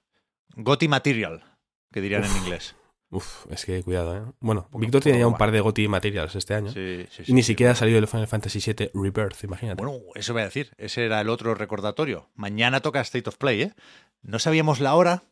Goti 0.55 0.87
Material, 0.87 1.43
que 1.91 2.01
dirían 2.01 2.23
en 2.23 2.37
inglés. 2.37 2.75
Uf, 3.11 3.45
es 3.49 3.65
que 3.65 3.83
cuidado, 3.83 4.15
¿eh? 4.15 4.21
Bueno, 4.39 4.69
Víctor 4.73 5.01
tenía 5.01 5.27
un 5.27 5.37
par 5.37 5.51
de 5.51 5.59
GOTY 5.59 5.89
Materials 5.89 6.33
este 6.35 6.53
año. 6.53 6.71
Sí, 6.71 7.05
sí, 7.09 7.23
y 7.27 7.33
ni 7.33 7.43
siquiera 7.43 7.73
ha 7.73 7.75
salido 7.75 7.99
el 7.99 8.07
Final 8.07 8.27
Fantasy 8.27 8.59
VII 8.59 8.91
Rebirth, 8.93 9.43
imagínate. 9.43 9.83
Bueno, 9.83 9.99
eso 10.15 10.31
voy 10.31 10.43
a 10.43 10.45
decir. 10.45 10.71
Ese 10.77 11.05
era 11.05 11.19
el 11.19 11.27
otro 11.27 11.53
recordatorio. 11.53 12.29
Mañana 12.35 12.79
toca 12.79 13.01
State 13.01 13.27
of 13.27 13.35
Play, 13.35 13.63
¿eh? 13.63 13.73
No 14.21 14.39
sabíamos 14.39 14.79
la 14.79 14.95
hora. 14.95 15.23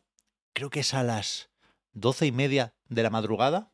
Creo 0.52 0.70
que 0.70 0.80
es 0.80 0.94
a 0.94 1.02
las 1.02 1.50
doce 1.92 2.26
y 2.26 2.32
media 2.32 2.74
de 2.88 3.02
la 3.02 3.10
madrugada 3.10 3.72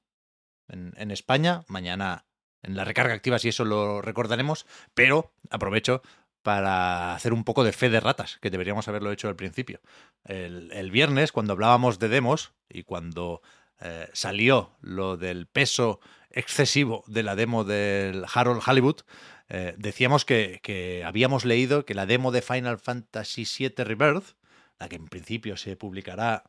en, 0.69 1.11
España. 1.11 1.65
Mañana 1.69 2.27
en 2.63 2.77
la 2.77 2.85
recarga 2.85 3.15
activa, 3.15 3.39
si 3.39 3.49
eso 3.49 3.65
lo 3.65 4.03
recordaremos, 4.03 4.67
pero 4.95 5.33
aprovecho 5.51 6.03
para 6.43 7.15
hacer 7.15 7.33
un 7.33 7.45
poco 7.45 7.65
de 7.65 7.73
fe 7.73 7.89
de 7.89 8.01
ratas, 8.01 8.39
que 8.41 8.51
deberíamos 8.51 8.87
haberlo 8.89 9.11
hecho 9.11 9.29
al 9.29 9.37
principio. 9.37 9.81
El, 10.25 10.91
viernes, 10.91 11.33
cuando 11.33 11.53
hablábamos 11.53 11.99
de 11.99 12.09
demos 12.09 12.53
y 12.69 12.85
cuando 12.85 13.43
eh, 13.81 14.09
salió 14.13 14.77
lo 14.81 15.17
del 15.17 15.47
peso 15.47 16.01
excesivo 16.31 17.03
de 17.09 17.23
la 17.23 17.35
demo 17.35 17.65
del 17.65 18.25
Harold 18.33 18.63
Hollywood, 18.65 19.01
eh, 19.49 19.75
decíamos 19.77 20.25
que, 20.25 20.61
que, 20.63 21.05
habíamos 21.05 21.45
leído 21.45 21.85
que 21.85 21.95
la 21.95 22.07
demo 22.07 22.31
de 22.31 22.43
Final 22.43 22.79
Fantasy 22.79 23.45
VII 23.45 23.85
Rebirth, 23.85 24.37
la 24.79 24.89
que 24.89 24.97
en 24.97 25.07
principio 25.07 25.57
se 25.57 25.77
publicará 25.77 26.45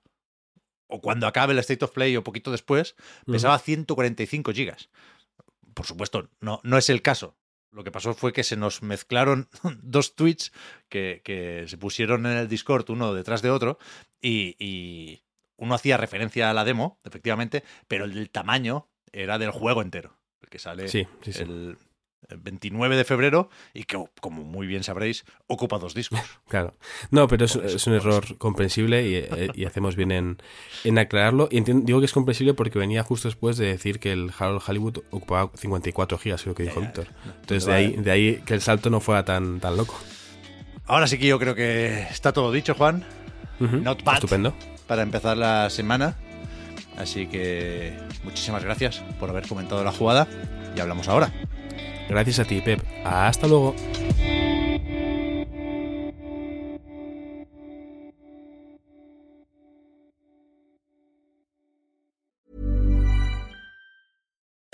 o 0.88 1.02
cuando 1.02 1.28
acabe 1.28 1.54
el 1.54 1.60
State 1.60 1.86
of 1.86 1.92
Play 1.92 2.16
o 2.18 2.24
poquito 2.24 2.52
después, 2.52 2.96
pesaba 3.26 3.60
145 3.60 4.54
gigas. 4.54 4.90
Por 5.74 5.86
supuesto, 5.86 6.30
no, 6.40 6.60
no 6.64 6.78
es 6.78 6.90
el 6.90 7.02
caso. 7.02 7.36
Lo 7.72 7.84
que 7.84 7.92
pasó 7.92 8.14
fue 8.14 8.34
que 8.34 8.44
se 8.44 8.56
nos 8.56 8.82
mezclaron 8.82 9.50
dos 9.84 10.16
tweets 10.16 10.52
que, 10.90 11.66
se 11.68 11.78
pusieron 11.78 12.26
en 12.26 12.38
el 12.38 12.48
Discord 12.48 12.90
uno 12.90 13.14
detrás 13.14 13.42
de 13.42 13.50
otro 13.50 13.78
y, 14.22 15.22
uno 15.60 15.74
hacía 15.74 15.98
referencia 15.98 16.52
a 16.52 16.54
la 16.54 16.64
demo, 16.64 17.00
efectivamente, 17.04 17.64
pero 17.88 18.06
el 18.06 18.30
tamaño 18.30 18.90
era 19.12 19.40
del 19.40 19.50
juego 19.50 19.82
entero. 19.82 20.16
El 20.40 20.50
que 20.50 20.60
sale 20.60 20.88
sí, 20.88 21.08
el 21.26 21.80
29 22.36 22.96
de 22.96 23.04
febrero 23.04 23.50
y 23.74 23.84
que, 23.84 24.04
como 24.22 24.44
muy 24.44 24.68
bien 24.68 24.84
sabréis, 24.84 25.26
ocupa 25.48 25.78
dos 25.80 25.94
discos. 25.94 26.20
Claro. 26.48 26.76
No, 27.12 27.28
pero 27.28 27.46
es, 27.46 27.88
un 27.88 27.94
error 27.94 28.38
comprensible 28.38 29.20
eh, 29.20 29.50
y, 29.54 29.66
hacemos 29.66 29.96
bien 29.98 30.12
en, 30.12 30.98
aclararlo. 30.98 31.50
Y 31.52 31.60
digo 31.62 32.00
que 32.00 32.06
es 32.06 32.14
comprensible 32.14 32.54
porque 32.54 32.80
venía 32.80 33.04
justo 33.04 33.28
después 33.28 33.58
de 33.58 33.68
decir 33.68 34.00
que 34.00 34.14
el 34.14 34.32
Harold 34.38 34.62
Hollywood 34.66 35.00
ocupaba 35.12 35.52
54 35.56 36.18
gigas, 36.18 36.44
creo 36.44 36.56
que 36.56 36.64
dijo 36.64 36.80
Víctor. 36.80 37.08
Entonces, 37.42 37.66
de 37.66 37.74
ahí, 37.74 37.92
de 37.92 38.12
ahí 38.12 38.42
que 38.46 38.54
el 38.54 38.62
salto 38.62 38.90
no 38.90 39.02
fuera 39.02 39.26
tan, 39.26 39.60
tan 39.60 39.76
loco. 39.76 40.00
Ahora 40.86 41.08
sí 41.08 41.18
que 41.18 41.28
yo 41.28 41.38
creo 41.38 41.54
que 41.54 42.04
está 42.04 42.32
todo 42.32 42.52
dicho, 42.52 42.74
Juan. 42.74 43.04
Not 43.60 44.04
bad 44.04 44.16
Estupendo. 44.16 44.54
Para 44.88 45.02
empezar 45.02 45.36
la 45.36 45.70
semana. 45.70 46.16
Así 46.98 47.28
que 47.28 47.96
muchísimas 48.24 48.64
gracias 48.64 49.04
por 49.20 49.30
haber 49.30 49.48
comentado 49.48 49.84
la 49.84 49.92
jugada 49.92 50.28
y 50.76 50.80
hablamos 50.80 51.08
ahora. 51.08 51.32
Gracias 52.08 52.40
a 52.40 52.46
ti, 52.46 52.62
Pep. 52.62 52.82
Hasta 53.04 53.48
luego. 53.48 53.76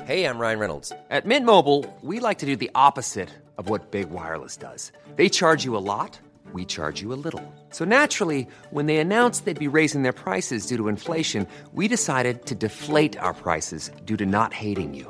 Hey, 0.06 0.26
I'm 0.26 0.38
Ryan 0.38 0.60
Reynolds. 0.60 0.92
At 1.10 1.26
Mint 1.26 1.46
Mobile, 1.46 1.86
we 2.02 2.20
like 2.20 2.40
to 2.40 2.46
do 2.46 2.58
the 2.58 2.70
opposite 2.76 3.30
of 3.58 3.70
what 3.70 3.92
Big 3.92 4.10
Wireless 4.10 4.58
does. 4.58 4.92
They 5.16 5.30
charge 5.30 5.64
you 5.64 5.78
a 5.78 5.86
lot, 5.86 6.20
we 6.52 6.66
charge 6.66 7.02
you 7.02 7.14
a 7.14 7.22
little. 7.26 7.42
So 7.70 7.86
naturally, 7.86 8.46
when 8.72 8.88
they 8.88 8.98
announced 8.98 9.46
they'd 9.46 9.58
be 9.58 9.70
raising 9.70 10.04
their 10.04 10.12
prices 10.12 10.68
due 10.68 10.76
to 10.76 10.90
inflation, 10.90 11.48
we 11.72 11.88
decided 11.88 12.46
to 12.48 12.56
deflate 12.56 13.18
our 13.18 13.34
prices 13.34 13.92
due 14.04 14.18
to 14.18 14.26
not 14.26 14.54
hating 14.54 14.94
you. 14.94 15.10